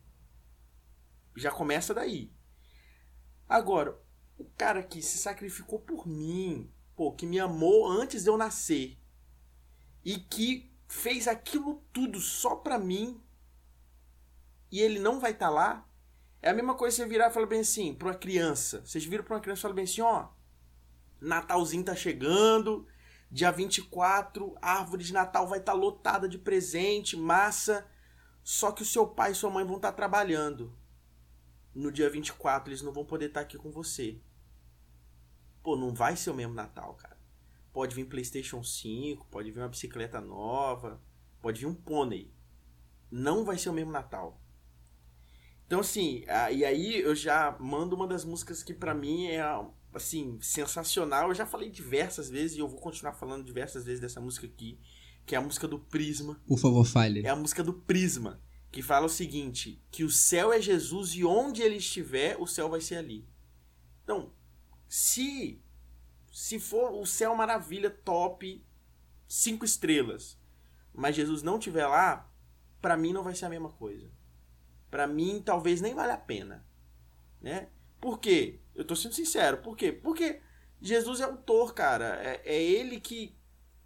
[1.35, 2.31] Já começa daí.
[3.47, 3.99] Agora,
[4.37, 8.97] o cara que se sacrificou por mim, pô, que me amou antes de eu nascer
[10.03, 13.21] e que fez aquilo tudo só pra mim
[14.71, 15.87] e ele não vai estar tá lá,
[16.41, 18.81] é a mesma coisa você virar e falar bem assim pra uma criança.
[18.85, 20.27] Vocês viram pra uma criança e falam bem assim, ó,
[21.21, 22.87] Natalzinho tá chegando,
[23.31, 27.87] dia 24, a árvore de Natal vai estar tá lotada de presente, massa,
[28.43, 30.75] só que o seu pai e sua mãe vão estar tá trabalhando.
[31.73, 34.19] No dia 24 eles não vão poder estar tá aqui com você.
[35.61, 37.18] Pô, não vai ser o mesmo Natal, cara.
[37.79, 41.01] Pode vir PlayStation 5, pode vir uma bicicleta nova,
[41.41, 42.29] pode vir um pônei.
[43.09, 44.37] Não vai ser o mesmo Natal.
[45.65, 49.41] Então, assim, e aí eu já mando uma das músicas que para mim é,
[49.93, 51.29] assim, sensacional.
[51.29, 54.77] Eu já falei diversas vezes e eu vou continuar falando diversas vezes dessa música aqui,
[55.25, 56.37] que é a música do Prisma.
[56.45, 57.25] Por favor, fale.
[57.25, 58.41] É a música do Prisma,
[58.73, 62.67] que fala o seguinte: que o céu é Jesus e onde ele estiver, o céu
[62.67, 63.25] vai ser ali.
[64.03, 64.33] Então,
[64.85, 65.63] se
[66.39, 68.65] se for o céu maravilha, top,
[69.27, 70.39] cinco estrelas,
[70.93, 72.31] mas Jesus não estiver lá,
[72.81, 74.09] para mim não vai ser a mesma coisa
[74.89, 76.65] para mim talvez nem vale a pena,
[77.41, 77.69] né?
[78.01, 78.59] Por quê?
[78.73, 79.57] Eu tô sendo sincero.
[79.57, 79.91] Por quê?
[79.91, 80.41] Porque
[80.81, 82.17] Jesus é autor, cara.
[82.23, 83.35] É, é ele que,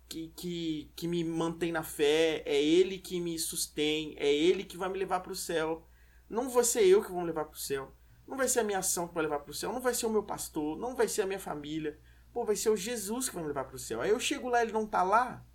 [0.08, 4.78] que, que, que me mantém na fé, é ele que me sustém, é ele que
[4.78, 5.88] vai me levar para o céu.
[6.30, 7.92] Não vai ser eu que vou me levar para o céu.
[8.28, 9.74] Não vai ser a minha ação que vai levar para o céu.
[9.74, 10.78] Não vai ser o meu pastor.
[10.78, 12.00] Não vai ser a minha família.
[12.34, 14.02] Pô, vai ser o Jesus que vai me levar para o céu.
[14.02, 15.46] Aí eu chego lá ele não tá lá.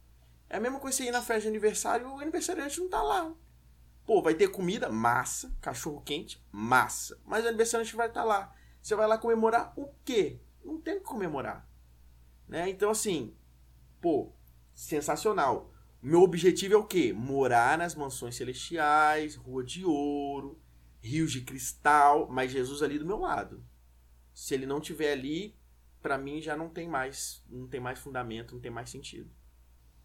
[0.48, 3.02] É a mesma coisa você ir na festa de aniversário e o aniversariante não tá
[3.02, 3.34] lá.
[4.06, 4.88] Pô, vai ter comida?
[4.88, 5.54] Massa.
[5.60, 6.42] Cachorro quente?
[6.52, 7.20] Massa.
[7.26, 8.54] Mas o aniversariante vai estar tá lá.
[8.80, 10.40] Você vai lá comemorar o quê?
[10.64, 11.68] Não tem o que comemorar.
[12.46, 12.70] Né?
[12.70, 13.36] Então, assim,
[14.00, 14.32] pô,
[14.72, 15.74] sensacional.
[16.00, 17.12] Meu objetivo é o quê?
[17.12, 20.62] Morar nas mansões celestiais, rua de ouro,
[21.00, 23.64] rios de cristal, mas Jesus ali do meu lado.
[24.32, 25.57] Se ele não tiver ali,
[26.02, 29.30] para mim já não tem mais, não tem mais fundamento, não tem mais sentido.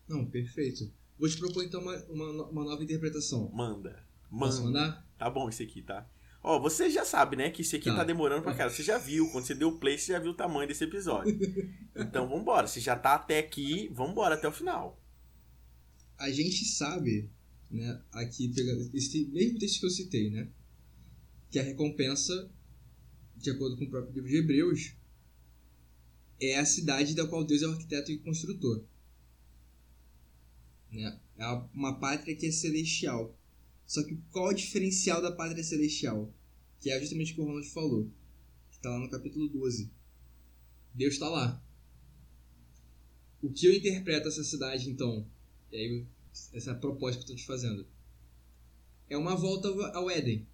[0.07, 0.91] Não, perfeito.
[1.17, 3.49] Vou te propor então uma, uma, uma nova interpretação.
[3.53, 4.05] Manda.
[4.29, 4.45] Manda.
[4.45, 5.07] Posso mandar?
[5.17, 6.09] Tá bom esse aqui, tá?
[6.41, 8.69] Ó, você já sabe, né, que esse aqui tá, tá demorando pra cara.
[8.69, 11.39] Você já viu, quando você deu o play, você já viu o tamanho desse episódio.
[11.95, 12.67] então vambora.
[12.67, 15.01] Se já tá até aqui, vambora até o final.
[16.17, 17.29] A gente sabe,
[17.71, 20.49] né, aqui, pegando esse mesmo texto que eu citei, né,
[21.49, 22.51] que a recompensa,
[23.37, 24.95] de acordo com o próprio livro de Hebreus,
[26.45, 28.83] é a cidade da qual Deus é o arquiteto e construtor.
[30.91, 31.19] Né?
[31.37, 33.35] É uma pátria que é celestial.
[33.85, 36.33] Só que qual é o diferencial da pátria celestial?
[36.79, 38.09] Que é justamente o que o Ronald falou.
[38.69, 39.91] Que está lá no capítulo 12.
[40.93, 41.61] Deus está lá.
[43.41, 45.27] O que eu interpreto essa cidade, então?
[45.71, 46.07] E aí,
[46.53, 47.85] essa proposta que eu estou te fazendo.
[49.09, 50.47] É uma volta ao Éden.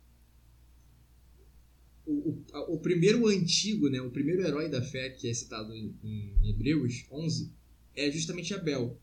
[2.12, 5.96] O, o, o, primeiro antigo, né, o primeiro herói da fé que é citado em,
[6.04, 7.52] em Hebreus 11
[7.96, 9.00] é justamente Abel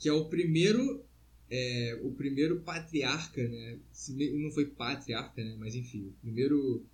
[0.00, 1.04] que é o primeiro
[1.50, 3.78] é, o primeiro patriarca, né?
[4.08, 5.54] Não foi patriarca, né?
[5.58, 6.86] Mas enfim, o primeiro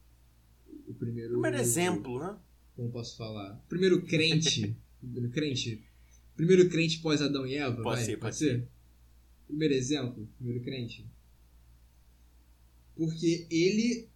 [0.89, 2.37] o primeiro primeiro exemplo, né?
[2.75, 3.55] Como posso falar?
[3.69, 5.85] Primeiro crente, primeiro crente,
[6.35, 8.45] primeiro crente pós Adão e Eva, pode vai, ser, pode, ser.
[8.45, 8.69] ser.
[9.47, 11.07] Primeiro exemplo, primeiro crente.
[12.97, 14.09] Porque ele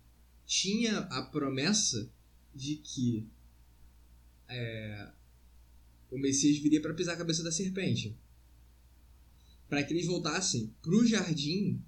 [0.50, 2.10] tinha a promessa
[2.52, 3.24] de que
[4.48, 5.12] é,
[6.10, 8.18] o Messias viria para pisar a cabeça da serpente
[9.68, 11.80] para que eles voltassem para o jardim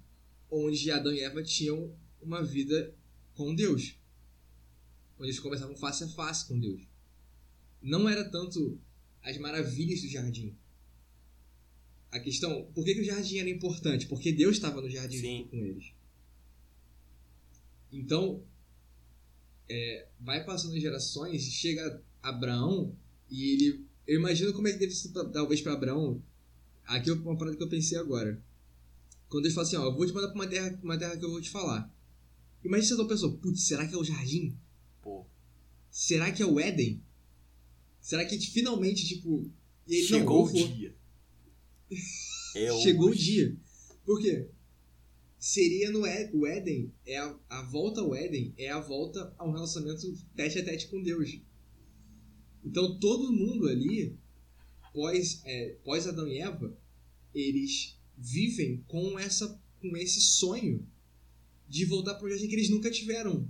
[0.49, 2.95] onde Adão e Eva tinham uma vida
[3.35, 3.97] com Deus.
[5.19, 6.83] Onde eles conversavam face a face com Deus.
[7.81, 8.79] Não era tanto
[9.21, 10.55] as maravilhas do jardim.
[12.09, 14.07] A questão, por que, que o jardim era importante?
[14.07, 15.47] Porque Deus estava no jardim Sim.
[15.51, 15.91] com eles.
[17.91, 18.41] Então,
[19.69, 22.95] é, vai passando gerações, chega Abraão
[23.29, 23.85] e ele.
[24.05, 26.21] Eu imagino como é que deve ser, talvez, para Abraão
[26.85, 28.41] Aqui é uma parada que eu pensei agora.
[29.29, 31.25] Quando eles falam assim, ó, eu vou te mandar pra uma terra, uma terra que
[31.25, 31.91] eu vou te falar.
[32.63, 34.55] Imagina se a pessoa, putz, será que é o jardim?
[35.01, 35.25] Pô.
[35.89, 37.01] Será que é o Éden?
[37.99, 39.49] Será que a gente finalmente, tipo.
[39.87, 40.95] Aí, Chegou não, o dia.
[42.55, 43.19] É Chegou hoje.
[43.19, 43.57] o dia.
[44.05, 44.49] Por quê?
[45.43, 46.03] Seria no.
[46.31, 50.59] O Éden é a, a volta ao Éden é a volta a um relacionamento tete
[50.59, 51.37] a tete com Deus.
[52.63, 54.17] Então todo mundo ali,
[54.93, 56.73] pós, é, pós Adão e Eva,
[57.35, 60.87] eles vivem com essa com esse sonho
[61.67, 63.45] de voltar para o jardim que eles nunca tiveram.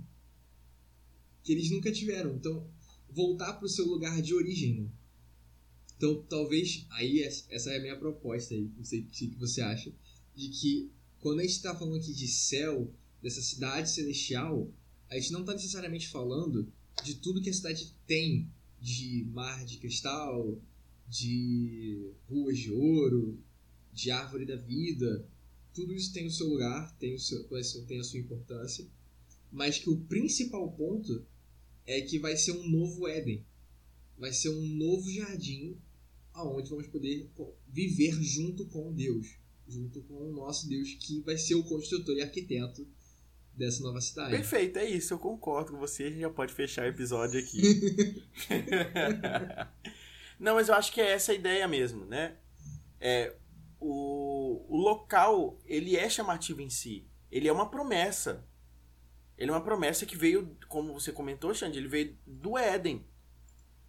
[1.44, 2.34] Que eles nunca tiveram.
[2.34, 2.68] Então,
[3.08, 4.80] voltar para o seu lugar de origem.
[4.80, 4.88] Né?
[5.96, 9.92] Então, talvez, aí essa é a minha proposta aí, não sei o que você acha,
[10.34, 10.90] de que
[11.24, 14.70] quando a gente está falando aqui de céu, dessa cidade celestial,
[15.08, 16.70] a gente não está necessariamente falando
[17.02, 18.46] de tudo que a cidade tem,
[18.78, 20.60] de mar de cristal,
[21.08, 23.42] de ruas de ouro,
[23.90, 25.26] de árvore da vida.
[25.72, 27.42] Tudo isso tem o seu lugar, tem, o seu,
[27.86, 28.86] tem a sua importância,
[29.50, 31.24] mas que o principal ponto
[31.86, 33.42] é que vai ser um novo Éden.
[34.18, 35.74] Vai ser um novo jardim
[36.34, 37.30] aonde vamos poder
[37.66, 42.22] viver junto com Deus junto com o nosso Deus, que vai ser o construtor e
[42.22, 42.86] arquiteto
[43.52, 44.30] dessa nova cidade.
[44.30, 48.22] Perfeito, é isso, eu concordo com você, a gente já pode fechar o episódio aqui.
[50.38, 52.36] Não, mas eu acho que é essa a ideia mesmo, né?
[53.00, 53.34] É,
[53.80, 57.06] o, o local, ele é chamativo em si.
[57.30, 58.46] Ele é uma promessa.
[59.36, 63.06] Ele é uma promessa que veio, como você comentou, Xande, ele veio do Éden.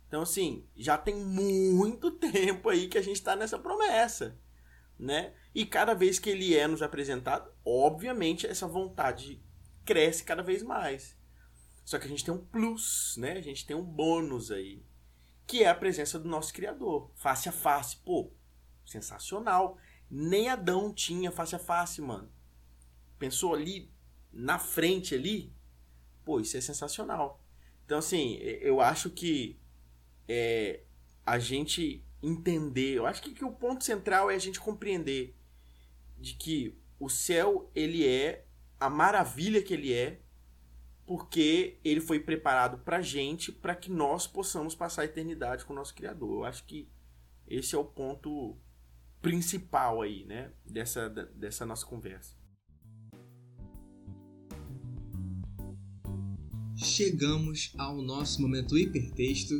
[0.07, 4.38] Então, assim, já tem muito tempo aí que a gente está nessa promessa,
[4.97, 5.33] né?
[5.53, 9.41] E cada vez que ele é nos apresentado, obviamente essa vontade
[9.83, 11.17] cresce cada vez mais.
[11.83, 13.33] Só que a gente tem um plus, né?
[13.33, 14.83] A gente tem um bônus aí,
[15.45, 17.97] que é a presença do nosso criador, face a face.
[17.97, 18.31] Pô,
[18.85, 19.77] sensacional.
[20.09, 22.31] Nem Adão tinha face a face, mano.
[23.19, 23.91] Pensou ali
[24.31, 25.53] na frente ali?
[26.23, 27.43] Pô, isso é sensacional.
[27.85, 29.59] Então assim, eu acho que
[30.27, 30.83] é,
[31.25, 35.36] a gente entender, eu acho que, que o ponto central é a gente compreender
[36.17, 38.45] de que o céu ele é
[38.80, 40.21] a maravilha que ele é
[41.05, 45.76] porque ele foi preparado pra gente para que nós possamos passar a eternidade com o
[45.76, 46.39] nosso criador.
[46.39, 46.89] Eu acho que
[47.47, 48.57] esse é o ponto
[49.21, 52.36] principal aí, né, dessa dessa nossa conversa.
[56.76, 59.53] Chegamos ao nosso momento hipertexto.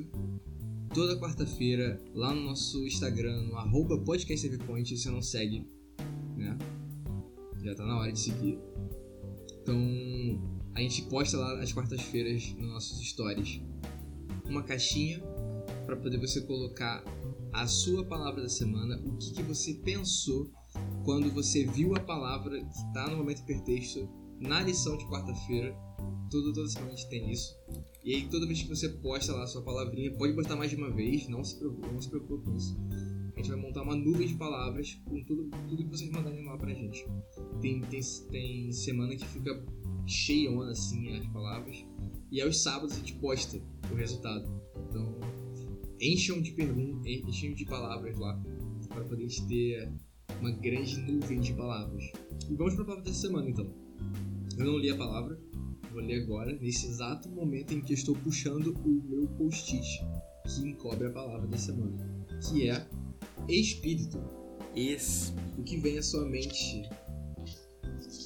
[0.96, 5.68] Toda quarta-feira, lá no nosso Instagram, no arroba podcast se você não segue,
[6.38, 6.58] né?
[7.62, 8.58] Já tá na hora de seguir.
[9.62, 9.78] Então,
[10.74, 13.62] a gente posta lá às quartas-feiras nos nossos stories
[14.46, 15.22] uma caixinha
[15.86, 17.04] para poder você colocar
[17.52, 20.50] a sua palavra da semana, o que, que você pensou
[21.04, 24.08] quando você viu a palavra que está no momento hipertexto
[24.40, 25.76] na lição de quarta-feira.
[26.30, 27.56] Tudo, toda semana a gente tem isso.
[28.04, 30.78] E aí, toda vez que você posta lá a sua palavrinha, pode postar mais de
[30.78, 32.78] uma vez, não se preocupe, não se preocupe com isso.
[33.36, 36.58] A gente vai montar uma nuvem de palavras com tudo, tudo que vocês mandarem lá
[36.58, 37.06] pra gente.
[37.62, 39.66] Tem, tem, tem semana que fica
[40.08, 41.86] cheia assim as palavras.
[42.32, 43.62] E aos sábados a gente posta
[43.92, 44.50] o resultado.
[44.90, 45.20] Então,
[46.00, 48.42] encham de perguntas, encham de palavras lá.
[48.88, 49.92] Para poder ter
[50.40, 52.04] uma grande nuvem de palavras.
[52.50, 53.85] E vamos para a palavra dessa semana então.
[54.58, 55.40] Eu não li a palavra,
[55.92, 60.06] vou ler agora, nesse exato momento em que estou puxando o meu post-it
[60.46, 61.98] que encobre a palavra da semana,
[62.50, 62.88] que é
[63.50, 64.22] espírito.
[64.76, 65.34] Es...
[65.58, 66.90] O que vem à sua mente?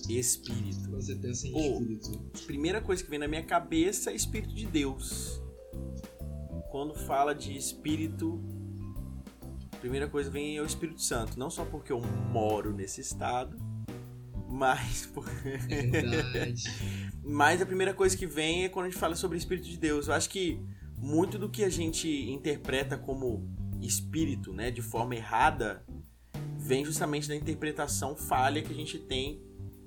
[0.10, 0.90] Espírito.
[0.90, 2.20] Quando você pensa em oh, espírito.
[2.48, 5.40] Primeira coisa que vem na minha cabeça é Espírito de Deus.
[6.72, 8.42] Quando fala de espírito,
[9.72, 11.38] a primeira coisa vem é o Espírito Santo.
[11.38, 12.02] Não só porque eu
[12.32, 13.56] moro nesse estado,
[14.50, 15.10] mas.
[15.70, 16.64] É verdade.
[17.24, 19.78] mas a primeira coisa que vem é quando a gente fala sobre o Espírito de
[19.78, 20.08] Deus.
[20.08, 20.60] Eu acho que
[20.98, 23.48] muito do que a gente interpreta como
[23.82, 25.86] espírito, né, de forma errada,
[26.58, 29.42] vem justamente da interpretação falha que a gente tem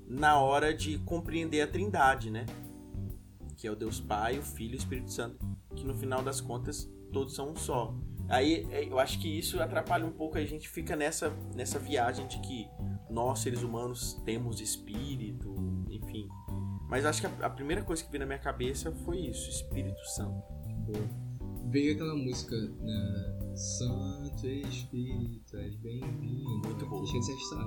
[0.07, 2.45] na hora de compreender a Trindade, né?
[3.55, 5.37] Que é o Deus Pai, o Filho e o Espírito Santo,
[5.75, 7.95] que no final das contas todos são um só.
[8.27, 12.27] Aí é, eu acho que isso atrapalha um pouco, a gente fica nessa, nessa viagem
[12.27, 12.67] de que
[13.13, 15.55] nós, seres humanos, temos espírito,
[15.89, 16.27] enfim.
[16.89, 20.03] Mas acho que a, a primeira coisa que veio na minha cabeça foi isso, Espírito
[20.15, 20.43] Santo.
[20.85, 21.23] Boa
[21.73, 23.55] veio aquela música, né?
[23.55, 26.67] Santo Espírito, és bem-vindo.
[26.67, 27.03] Muito boa.
[27.03, 27.65] Cheio de sete sais.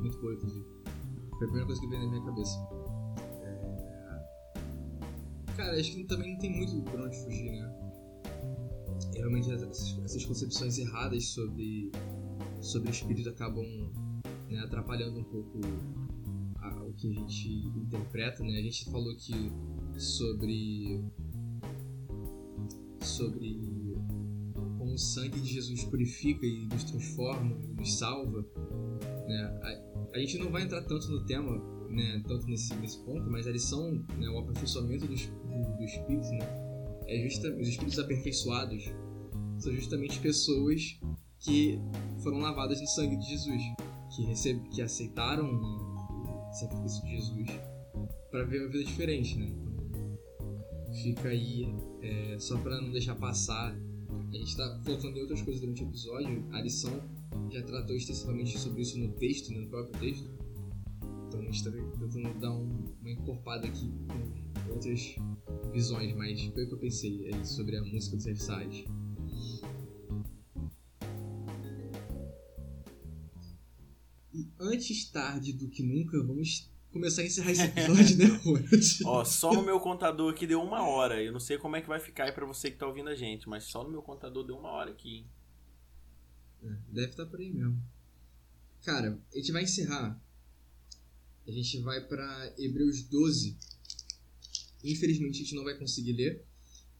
[0.00, 0.64] Muito boa, inclusive.
[0.84, 2.58] Foi a primeira coisa que veio na minha cabeça.
[3.42, 3.92] É...
[5.54, 7.74] Cara, acho que também não tem muito pra onde fugir, né?
[9.14, 11.90] realmente essas, essas, concepções erradas sobre,
[12.60, 13.66] sobre o espírito acabam
[14.48, 15.60] né, atrapalhando um pouco
[16.56, 18.58] a, o que a gente interpreta, né?
[18.58, 19.52] A gente falou que
[19.96, 21.04] sobre
[23.00, 23.58] sobre
[24.78, 28.44] como o sangue de Jesus purifica e nos transforma e nos salva,
[29.26, 29.88] né?
[30.14, 33.50] a gente não vai entrar tanto no tema, né, tanto nesse, nesse ponto, mas a
[33.50, 36.38] lição, né, o aperfeiçoamento dos, do, do espírito, né,
[37.06, 38.84] é justa, os espíritos aperfeiçoados
[39.58, 40.98] são justamente pessoas
[41.38, 41.78] que
[42.22, 43.62] foram lavadas no sangue de Jesus,
[44.10, 47.48] que, receb, que aceitaram o sacrifício de Jesus
[48.30, 49.46] para ver uma vida diferente, né?
[49.46, 51.68] Então, fica aí,
[52.02, 53.74] é, só para não deixar passar,
[54.30, 57.00] a gente está colocando em outras coisas durante o episódio, a lição
[57.50, 60.30] já tratou extensivamente sobre isso no texto, né, no próprio texto.
[61.26, 65.16] Então a gente está tentando dar um, uma encorpada aqui com outras
[65.72, 68.84] visões, mas foi o que eu pensei aí sobre a música dos Versailles.
[74.32, 78.26] E antes tarde do que nunca, vamos começar a encerrar esse episódio, né.
[79.04, 81.22] Ó, só no meu contador aqui deu uma hora.
[81.22, 83.14] Eu não sei como é que vai ficar aí pra você que tá ouvindo a
[83.14, 85.26] gente, mas só no meu contador deu uma hora aqui.
[86.62, 87.80] É, deve estar por aí mesmo.
[88.84, 90.20] Cara, a gente vai encerrar.
[91.46, 93.56] A gente vai para Hebreus 12.
[94.84, 96.44] Infelizmente a gente não vai conseguir ler,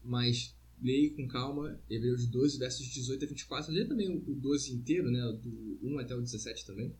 [0.03, 1.79] mas leia com calma.
[1.89, 3.71] Hebreus 12, versos 18 a 24.
[3.71, 5.21] Lê também o 12 inteiro, né?
[5.41, 6.95] Do 1 até o 17 também.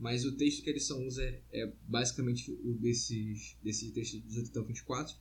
[0.00, 4.20] Mas o texto que a lição usa é, é basicamente o desses, desse texto de
[4.20, 5.14] 18 até o 24,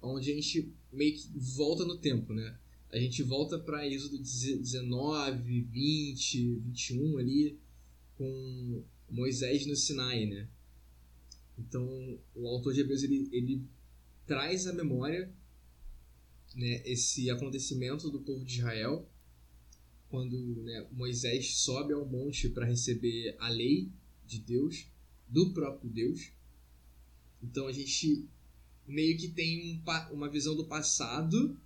[0.00, 2.56] onde a gente meio que volta no tempo, né?
[2.90, 7.58] A gente volta para Êxodo 19, 20, 21 ali,
[8.16, 10.48] com Moisés no Sinai, né?
[11.58, 13.62] Então, o autor de Hebreus, ele, ele
[14.24, 15.28] traz à memória
[16.54, 19.10] né, esse acontecimento do povo de Israel,
[20.10, 23.90] quando né, Moisés sobe ao monte para receber a lei
[24.26, 24.86] de Deus,
[25.28, 26.32] do próprio Deus.
[27.42, 28.26] Então a gente
[28.86, 31.58] meio que tem um, uma visão do passado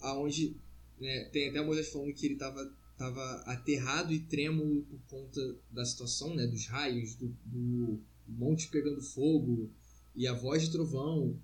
[0.00, 0.56] aonde
[1.00, 5.84] né, tem até Moisés falando que ele estava tava aterrado e trêmulo por conta da
[5.84, 9.70] situação, né, dos raios, do, do monte pegando fogo
[10.14, 11.38] e a voz de trovão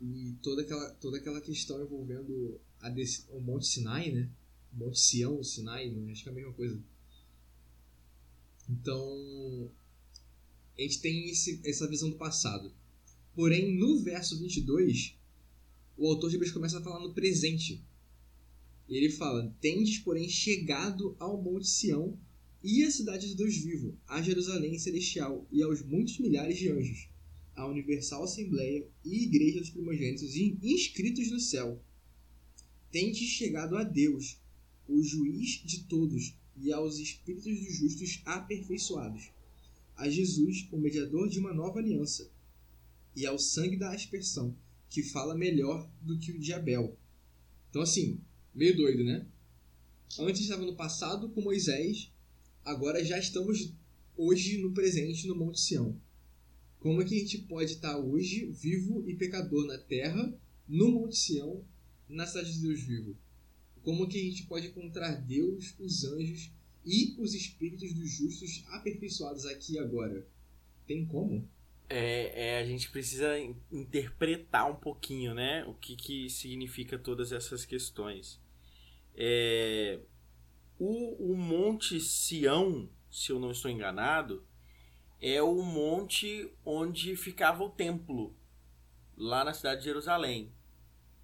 [0.00, 4.30] e toda aquela, toda aquela questão envolvendo a desse, o Monte Sinai, né?
[4.72, 6.12] Monte Sião, Sinai, né?
[6.12, 6.80] acho que é a mesma coisa.
[8.68, 9.70] Então,
[10.76, 12.72] a gente tem esse, essa visão do passado.
[13.34, 15.16] Porém, no verso 22,
[15.96, 17.82] o autor de Hebreus começa a falar no presente.
[18.88, 22.18] E ele fala: Tendes, porém, chegado ao Monte Sião
[22.62, 27.08] e à cidade do Deus vivo, a Jerusalém celestial e aos muitos milhares de anjos,
[27.54, 31.82] a universal assembleia e igreja dos primogênitos inscritos no céu.
[32.90, 34.40] Tendes chegado a Deus,
[34.88, 39.30] o juiz de todos, e aos espíritos dos justos aperfeiçoados,
[39.96, 42.30] a Jesus, o mediador de uma nova aliança,
[43.14, 44.56] e ao sangue da aspersão,
[44.88, 46.96] que fala melhor do que o de Abel.
[47.68, 48.20] Então, assim,
[48.54, 49.26] meio doido, né?
[50.18, 52.10] Antes estava no passado com Moisés,
[52.64, 53.72] agora já estamos
[54.16, 56.00] hoje no presente no Monte Sião.
[56.80, 60.32] Como é que a gente pode estar hoje vivo e pecador na terra,
[60.66, 61.64] no Monte Sião,
[62.08, 63.16] na cidade de Deus vivo?
[63.82, 66.50] Como que a gente pode encontrar Deus, os anjos
[66.84, 70.26] e os espíritos dos justos aperfeiçoados aqui e agora?
[70.86, 71.48] Tem como?
[71.90, 73.38] É, é, a gente precisa
[73.72, 75.64] interpretar um pouquinho, né?
[75.64, 78.40] O que, que significa todas essas questões.
[79.14, 79.98] É,
[80.78, 84.46] o, o Monte Sião, se eu não estou enganado,
[85.20, 88.36] é o monte onde ficava o templo,
[89.16, 90.52] lá na cidade de Jerusalém.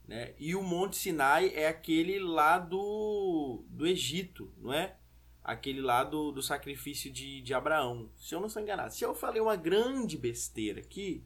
[0.07, 0.35] Né?
[0.39, 4.97] E o Monte Sinai é aquele lá do, do Egito, não é?
[5.43, 8.11] Aquele lá do, do sacrifício de, de Abraão.
[8.17, 8.95] Se eu não estou enganado.
[8.95, 11.25] Se eu falei uma grande besteira aqui,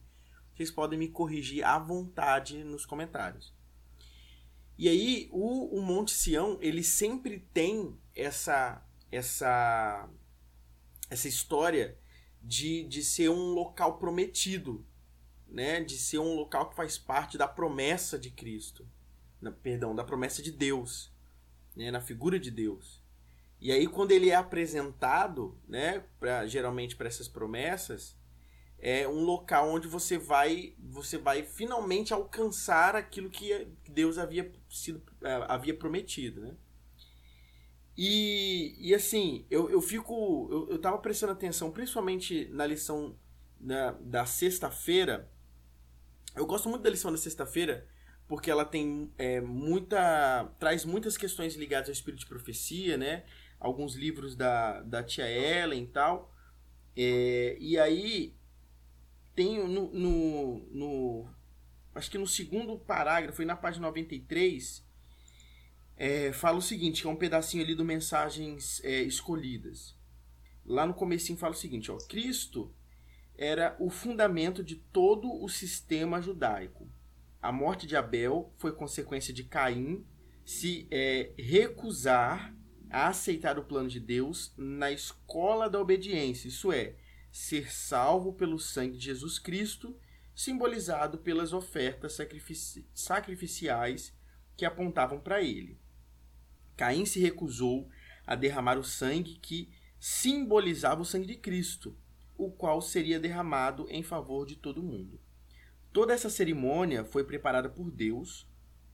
[0.53, 3.53] vocês podem me corrigir à vontade nos comentários.
[4.77, 10.09] E aí, o, o Monte Sião, ele sempre tem essa, essa,
[11.09, 11.97] essa história
[12.41, 14.85] de, de ser um local prometido
[15.51, 18.87] né, de ser um local que faz parte da promessa de Cristo,
[19.41, 21.11] na, perdão, da promessa de Deus,
[21.75, 23.03] né, na figura de Deus.
[23.59, 28.17] E aí quando ele é apresentado, né, pra, geralmente para essas promessas,
[28.81, 35.03] é um local onde você vai você vai finalmente alcançar aquilo que Deus havia sido
[35.21, 36.55] é, havia prometido, né?
[38.01, 40.47] E, e assim, eu, eu fico.
[40.49, 43.13] Eu, eu tava prestando atenção, principalmente na lição
[43.59, 45.29] da, da sexta-feira,
[46.35, 47.87] eu gosto muito da lição da sexta-feira
[48.29, 50.45] porque ela tem é, muita.
[50.59, 53.25] traz muitas questões ligadas ao espírito de profecia, né?
[53.59, 56.31] Alguns livros da, da tia Ellen e tal.
[56.95, 58.35] É, e aí
[59.35, 61.29] tem no, no, no,
[61.95, 64.85] Acho que no segundo parágrafo, foi na página 93,
[65.97, 69.97] é, fala o seguinte: que é um pedacinho ali do Mensagens é, Escolhidas.
[70.63, 72.71] lá no comecinho fala o seguinte, ó, Cristo
[73.41, 76.91] era o fundamento de todo o sistema judaico.
[77.41, 80.05] A morte de Abel foi consequência de Caim
[80.43, 82.53] se é, recusar
[82.89, 86.97] a aceitar o plano de Deus na escola da obediência, isso é,
[87.31, 89.97] ser salvo pelo sangue de Jesus Cristo,
[90.35, 94.13] simbolizado pelas ofertas sacrifici sacrificiais
[94.57, 95.79] que apontavam para ele.
[96.75, 97.89] Caim se recusou
[98.27, 101.97] a derramar o sangue que simbolizava o sangue de Cristo,
[102.39, 105.19] o qual seria derramado em favor de todo mundo.
[105.91, 108.47] Toda essa cerimônia foi preparada por Deus.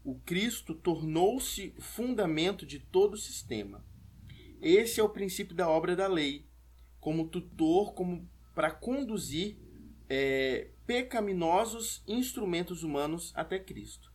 [0.03, 3.85] O Cristo tornou-se fundamento de todo o sistema.
[4.59, 6.47] Esse é o princípio da obra da lei,
[6.99, 9.57] como tutor, como para conduzir
[10.09, 14.11] é, pecaminosos instrumentos humanos até Cristo,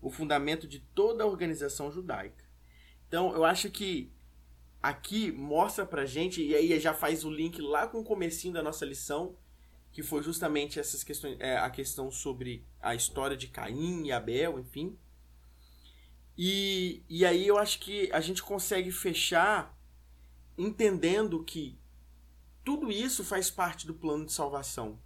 [0.00, 2.44] o fundamento de toda a organização judaica.
[3.06, 4.10] Então, eu acho que
[4.82, 8.62] aqui mostra pra gente, e aí já faz o link lá com o comecinho da
[8.62, 9.36] nossa lição,
[9.92, 14.58] que foi justamente essas questões, é, a questão sobre a história de Caim e Abel,
[14.58, 14.98] enfim.
[16.36, 19.78] E, e aí eu acho que a gente consegue fechar
[20.56, 21.78] entendendo que
[22.64, 24.98] tudo isso faz parte do plano de salvação.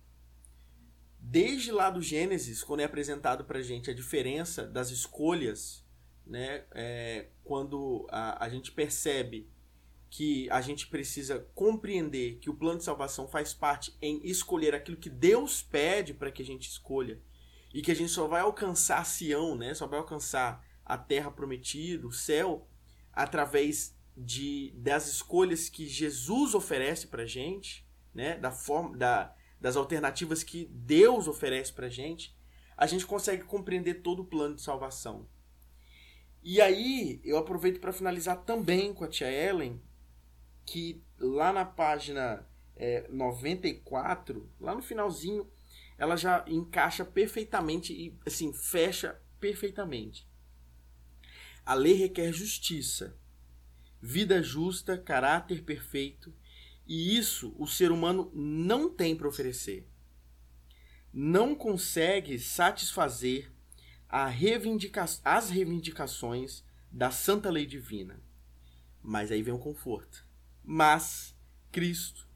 [1.18, 5.84] Desde lá do Gênesis, quando é apresentado pra gente a diferença das escolhas,
[6.24, 9.50] né, é, quando a, a gente percebe
[10.16, 14.96] que a gente precisa compreender que o plano de salvação faz parte em escolher aquilo
[14.96, 17.20] que Deus pede para que a gente escolha
[17.74, 19.74] e que a gente só vai alcançar Sião, né?
[19.74, 22.66] Só vai alcançar a terra prometida, o céu,
[23.12, 28.38] através de das escolhas que Jesus oferece para gente, né?
[28.38, 32.34] Da forma da, das alternativas que Deus oferece para gente,
[32.74, 35.28] a gente consegue compreender todo o plano de salvação.
[36.42, 39.78] E aí, eu aproveito para finalizar também com a tia Ellen
[40.66, 42.46] que lá na página
[42.76, 45.50] é, 94, lá no finalzinho,
[45.96, 50.28] ela já encaixa perfeitamente e assim fecha perfeitamente.
[51.64, 53.16] A lei requer justiça,
[54.00, 56.34] vida justa, caráter perfeito,
[56.86, 59.88] e isso o ser humano não tem para oferecer.
[61.12, 63.50] Não consegue satisfazer
[64.30, 68.20] reivindica as reivindicações da santa lei divina.
[69.02, 70.25] Mas aí vem o conforto.
[70.68, 71.32] Mas
[71.70, 72.28] Cristo,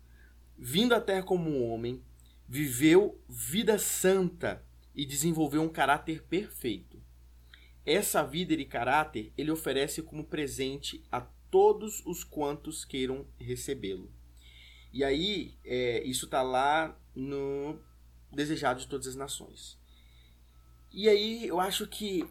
[0.56, 2.00] vindo à Terra como homem,
[2.48, 4.64] viveu vida santa
[4.94, 7.02] e desenvolveu um caráter perfeito.
[7.84, 14.12] Essa vida e caráter ele oferece como presente a todos os quantos queiram recebê-lo.
[14.92, 17.80] E aí, é, isso está lá no
[18.30, 19.76] Desejado de Todas as Nações.
[20.92, 22.24] E aí, eu acho que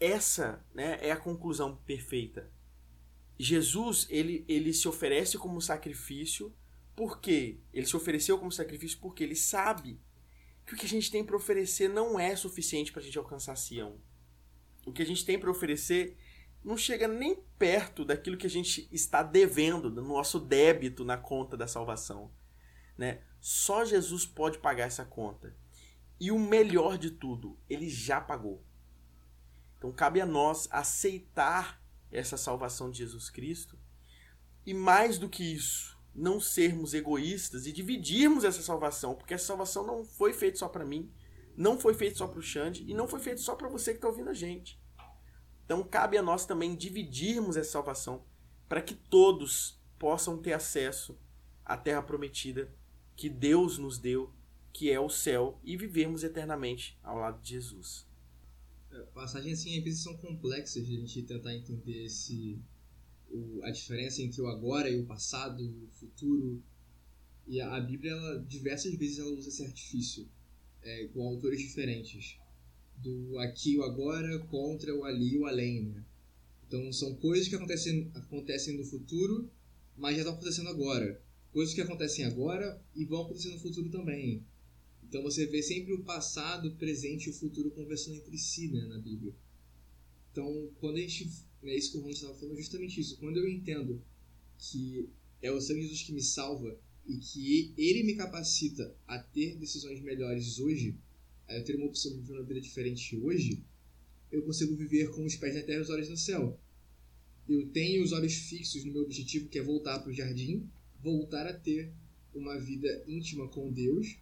[0.00, 2.50] essa né, é a conclusão perfeita
[3.42, 6.54] Jesus, ele, ele se oferece como sacrifício,
[6.94, 10.00] porque ele se ofereceu como sacrifício porque ele sabe
[10.64, 13.56] que o que a gente tem para oferecer não é suficiente para a gente alcançar
[13.56, 14.00] Sião.
[14.86, 16.16] O que a gente tem para oferecer
[16.62, 21.56] não chega nem perto daquilo que a gente está devendo, do nosso débito na conta
[21.56, 22.30] da salvação.
[22.96, 23.22] Né?
[23.40, 25.56] Só Jesus pode pagar essa conta.
[26.20, 28.64] E o melhor de tudo, ele já pagou.
[29.78, 31.81] Então cabe a nós aceitar
[32.12, 33.78] essa salvação de Jesus Cristo.
[34.64, 39.86] E mais do que isso, não sermos egoístas e dividirmos essa salvação, porque essa salvação
[39.86, 41.10] não foi feita só para mim,
[41.56, 43.98] não foi feita só para o Xande e não foi feita só para você que
[43.98, 44.80] está ouvindo a gente.
[45.64, 48.24] Então cabe a nós também dividirmos essa salvação
[48.68, 51.18] para que todos possam ter acesso
[51.64, 52.72] à terra prometida
[53.16, 54.32] que Deus nos deu,
[54.72, 58.06] que é o céu, e vivermos eternamente ao lado de Jesus.
[58.92, 62.60] É, passagens assim às vezes são complexas de a gente tentar entender esse
[63.30, 66.62] o, a diferença entre o agora e o passado, o futuro.
[67.46, 70.28] E a, a Bíblia, ela, diversas vezes, ela usa esse artifício
[70.82, 72.38] é, com autores diferentes.
[72.98, 76.04] Do aqui e o agora contra o ali e o além, né?
[76.66, 79.50] Então são coisas que acontecem, acontecem no futuro,
[79.96, 81.20] mas já estão acontecendo agora.
[81.50, 84.44] Coisas que acontecem agora e vão acontecer no futuro também.
[85.12, 88.80] Então você vê sempre o passado, o presente e o futuro conversando entre si né,
[88.86, 89.34] na Bíblia.
[90.30, 91.30] Então, quando a gente.
[91.64, 93.18] É isso que o Ron estava falando, justamente isso.
[93.18, 94.02] Quando eu entendo
[94.56, 95.10] que
[95.42, 100.00] é o de Jesus que me salva e que ele me capacita a ter decisões
[100.00, 100.96] melhores hoje,
[101.46, 103.62] a eu ter uma opção de viver uma vida diferente hoje,
[104.30, 106.58] eu consigo viver com os pés na terra e os olhos no céu.
[107.46, 110.66] Eu tenho os olhos fixos no meu objetivo, que é voltar para o jardim,
[111.02, 111.92] voltar a ter
[112.34, 114.21] uma vida íntima com Deus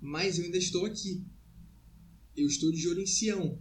[0.00, 1.24] mas eu ainda estou aqui.
[2.36, 3.58] Eu estou de olho em Sião,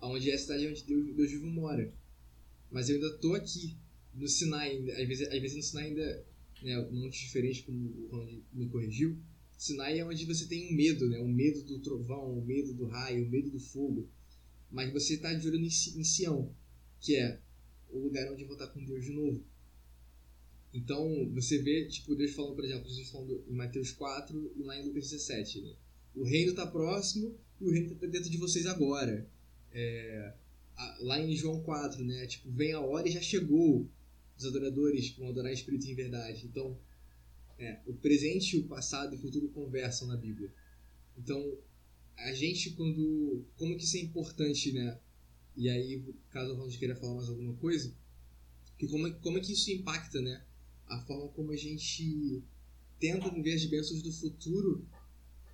[0.00, 1.92] onde é a cidade onde Deus, Deus vivo mora.
[2.70, 3.76] Mas eu ainda estou aqui.
[4.14, 6.26] no Sinai, às vezes, às vezes no Sinai ainda,
[6.62, 9.18] né, muito diferente como o Ronald me corrigiu,
[9.56, 11.18] Sinai é onde você tem um medo, né?
[11.18, 14.08] O medo do trovão, o medo do raio, o medo do fogo.
[14.70, 16.52] Mas você está de olho em Sião,
[17.00, 17.40] que é
[17.90, 19.44] o lugar onde eu vou estar com Deus de novo.
[20.74, 24.76] Então, você vê, tipo, Deus falando, por exemplo, Jesus falando em Mateus 4 e lá
[24.76, 25.72] em Lucas 17, né?
[26.16, 29.24] O reino está próximo e o reino está dentro de vocês agora.
[29.72, 30.34] É,
[30.98, 32.26] lá em João 4, né?
[32.26, 33.88] Tipo, vem a hora e já chegou.
[34.36, 36.44] Os adoradores vão adorar em espírito em verdade.
[36.44, 36.76] Então,
[37.56, 40.52] é, o presente, o passado e o futuro conversam na Bíblia.
[41.16, 41.56] Então,
[42.16, 43.44] a gente quando...
[43.56, 44.98] Como que isso é importante, né?
[45.56, 47.94] E aí, caso o Ronald queira falar mais alguma coisa,
[48.76, 50.42] que como, é, como é que isso impacta, né?
[50.94, 52.40] A forma como a gente
[53.00, 54.86] tenta viver as bênçãos do futuro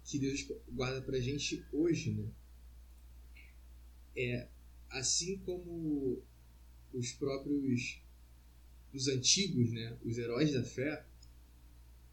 [0.05, 2.29] que Deus guarda pra gente hoje, né?
[4.15, 4.49] É,
[4.91, 6.23] assim como
[6.93, 8.03] os próprios
[8.93, 11.07] os antigos, né, os heróis da fé,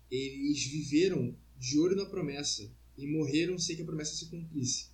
[0.09, 4.89] eles viveram de olho na promessa e morreram sem que a promessa se cumprisse.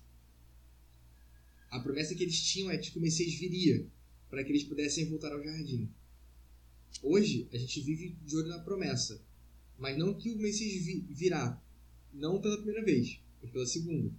[1.70, 3.86] A promessa que eles tinham é de que o Messias viria
[4.28, 5.88] para que eles pudessem voltar ao jardim.
[7.02, 9.20] Hoje, a gente vive de olho na promessa,
[9.78, 11.60] mas não que o Messias virá,
[12.12, 14.12] não pela primeira vez, mas pela segunda.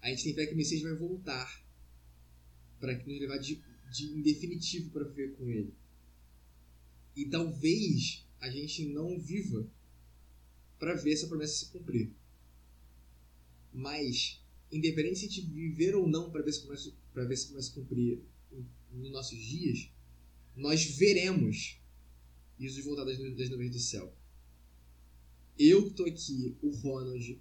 [0.00, 1.64] A gente tem fé que o Messias vai voltar
[2.78, 3.60] para nos levar de,
[3.90, 5.74] de em definitivo para viver com ele.
[7.16, 9.68] E talvez a gente não viva
[10.78, 12.12] para ver essa promessa se cumprir.
[13.72, 14.40] Mas,
[14.70, 18.22] independente gente viver ou não para ver se para ver se começa a cumprir
[18.92, 19.90] nos nossos dias,
[20.54, 21.77] nós veremos
[22.58, 24.12] Jesus voltar das, das nuvens do céu.
[25.58, 27.40] Eu que estou aqui, o Ronald,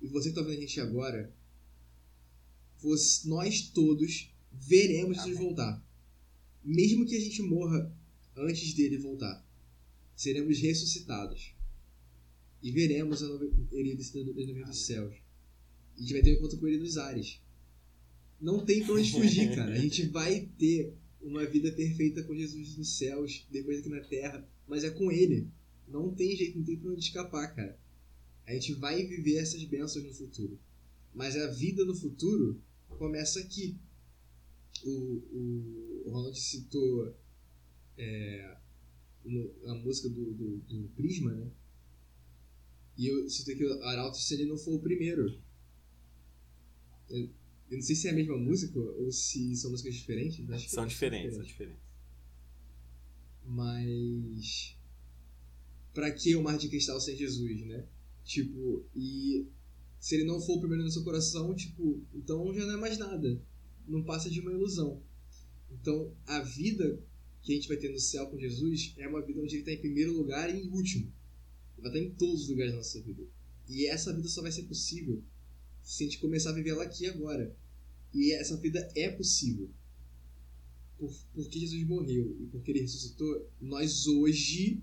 [0.00, 1.34] e você que está vendo a gente agora,
[2.78, 5.82] você, nós todos veremos Jesus voltar.
[6.64, 7.94] Mesmo que a gente morra
[8.36, 9.44] antes dele voltar,
[10.14, 11.54] seremos ressuscitados.
[12.62, 13.20] E veremos
[13.72, 15.14] ele descendo das nuvens dos céus.
[15.96, 17.40] E a gente vai ter um encontro com ele nos ares.
[18.40, 19.72] Não tem pra onde fugir, cara.
[19.72, 24.46] A gente vai ter uma vida perfeita com Jesus nos céus, depois aqui na terra,
[24.66, 25.48] mas é com ele.
[25.88, 27.78] Não tem jeito, não tem pra onde escapar, cara.
[28.46, 30.58] A gente vai viver essas bênçãos no futuro.
[31.14, 33.76] Mas a vida no futuro começa aqui,
[34.84, 37.14] o, o, Ronald citou
[37.96, 38.56] é,
[39.66, 41.50] a música do, do, do, Prisma, né?
[42.96, 45.38] E eu citei que o Arauto se ele não for o primeiro.
[47.72, 50.48] Eu, não sei se é a mesma música ou se são músicas diferentes.
[50.50, 51.82] Acho são, diferentes, são diferentes.
[53.44, 54.76] Mas.
[55.92, 57.84] Pra que o Mar de Cristal sem Jesus, né?
[58.24, 59.46] Tipo, e
[59.98, 62.98] se ele não for o primeiro no seu coração, tipo, então já não é mais
[62.98, 63.40] nada
[63.86, 65.00] não passa de uma ilusão.
[65.70, 67.02] Então, a vida
[67.42, 69.72] que a gente vai ter no céu com Jesus é uma vida onde ele está
[69.72, 71.12] em primeiro lugar e em último.
[71.76, 73.24] Ele vai estar em todos os lugares da nossa vida.
[73.68, 75.22] E essa vida só vai ser possível
[75.82, 77.54] se a gente começar a viver ela aqui agora.
[78.12, 79.70] E essa vida é possível.
[80.98, 84.82] Por, porque Jesus morreu e porque ele ressuscitou, nós hoje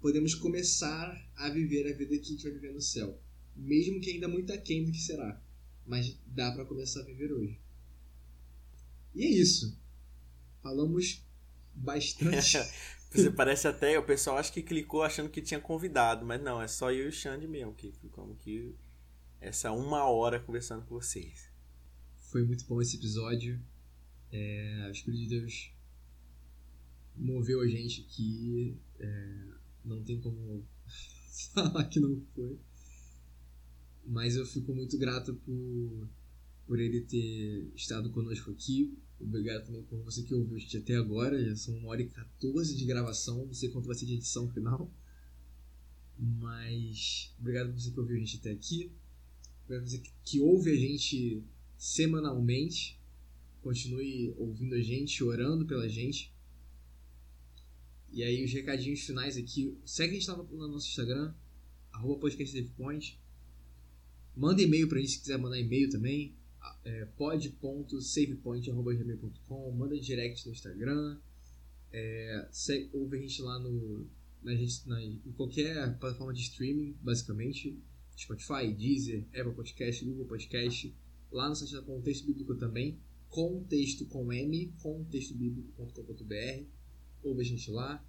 [0.00, 3.20] podemos começar a viver a vida que a gente vai viver no céu.
[3.54, 5.40] Mesmo que ainda muito aquém do que será.
[5.86, 7.60] Mas dá para começar a viver hoje.
[9.14, 9.78] E é isso.
[10.62, 11.24] Falamos
[11.74, 12.58] bastante.
[13.10, 16.66] Você parece até, o pessoal acho que clicou achando que tinha convidado, mas não, é
[16.66, 18.74] só eu e o Xande mesmo que ficamos aqui
[19.38, 21.51] essa uma hora conversando com vocês.
[22.32, 23.60] Foi muito bom esse episódio.
[24.32, 25.70] É, o Espírito de Deus
[27.14, 28.74] moveu a gente aqui.
[28.98, 29.48] É,
[29.84, 30.66] não tem como
[31.52, 32.58] falar que não foi.
[34.06, 36.08] Mas eu fico muito grato por
[36.66, 38.96] por ele ter estado conosco aqui.
[39.20, 41.44] Obrigado também por você que ouviu a gente até agora.
[41.44, 43.44] Já são 1 hora e 14 de gravação.
[43.44, 44.90] Não sei quanto vai ser de edição final.
[46.18, 48.90] Mas obrigado por você que ouviu a gente até aqui.
[49.64, 51.44] Obrigado por você que ouve a gente
[51.82, 52.98] semanalmente.
[53.60, 56.32] Continue ouvindo a gente, orando pela gente.
[58.12, 59.76] E aí, os recadinhos finais aqui.
[59.84, 61.34] Segue a gente lá no nosso Instagram,
[61.90, 62.70] arroba podcast
[64.36, 66.36] Manda e-mail pra gente se quiser mandar e-mail também
[66.84, 71.18] é, pod.savepoint.gmail.com, manda direct no Instagram,
[71.92, 72.48] é,
[72.92, 74.06] ouve a gente lá no,
[74.40, 74.52] na,
[74.86, 77.76] na, em qualquer plataforma de streaming, basicamente,
[78.16, 80.94] Spotify, Deezer, Apple Podcast, Google Podcast,
[81.32, 86.64] lá no site da Contexto Bíblico também, contexto com M, contextobíblico.com.br,
[87.22, 88.04] ouve a gente lá,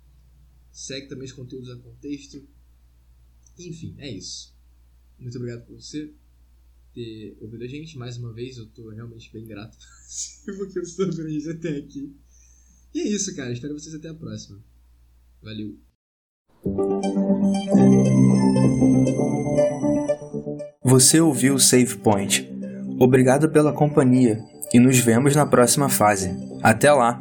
[0.71, 2.45] segue também os conteúdos da Contexto,
[3.57, 4.53] enfim, é isso.
[5.17, 6.13] Muito obrigado por você
[6.93, 7.97] ter ouvido a gente.
[7.97, 9.77] Mais uma vez, eu tô realmente bem grato
[10.57, 12.15] porque a gente até aqui.
[12.93, 13.51] E é isso, cara.
[13.51, 14.63] Espero vocês até a próxima.
[15.41, 15.77] Valeu.
[20.83, 22.52] Você ouviu o Save Point.
[23.03, 24.39] Obrigado pela companhia
[24.73, 26.33] e nos vemos na próxima fase.
[26.63, 27.19] Até lá!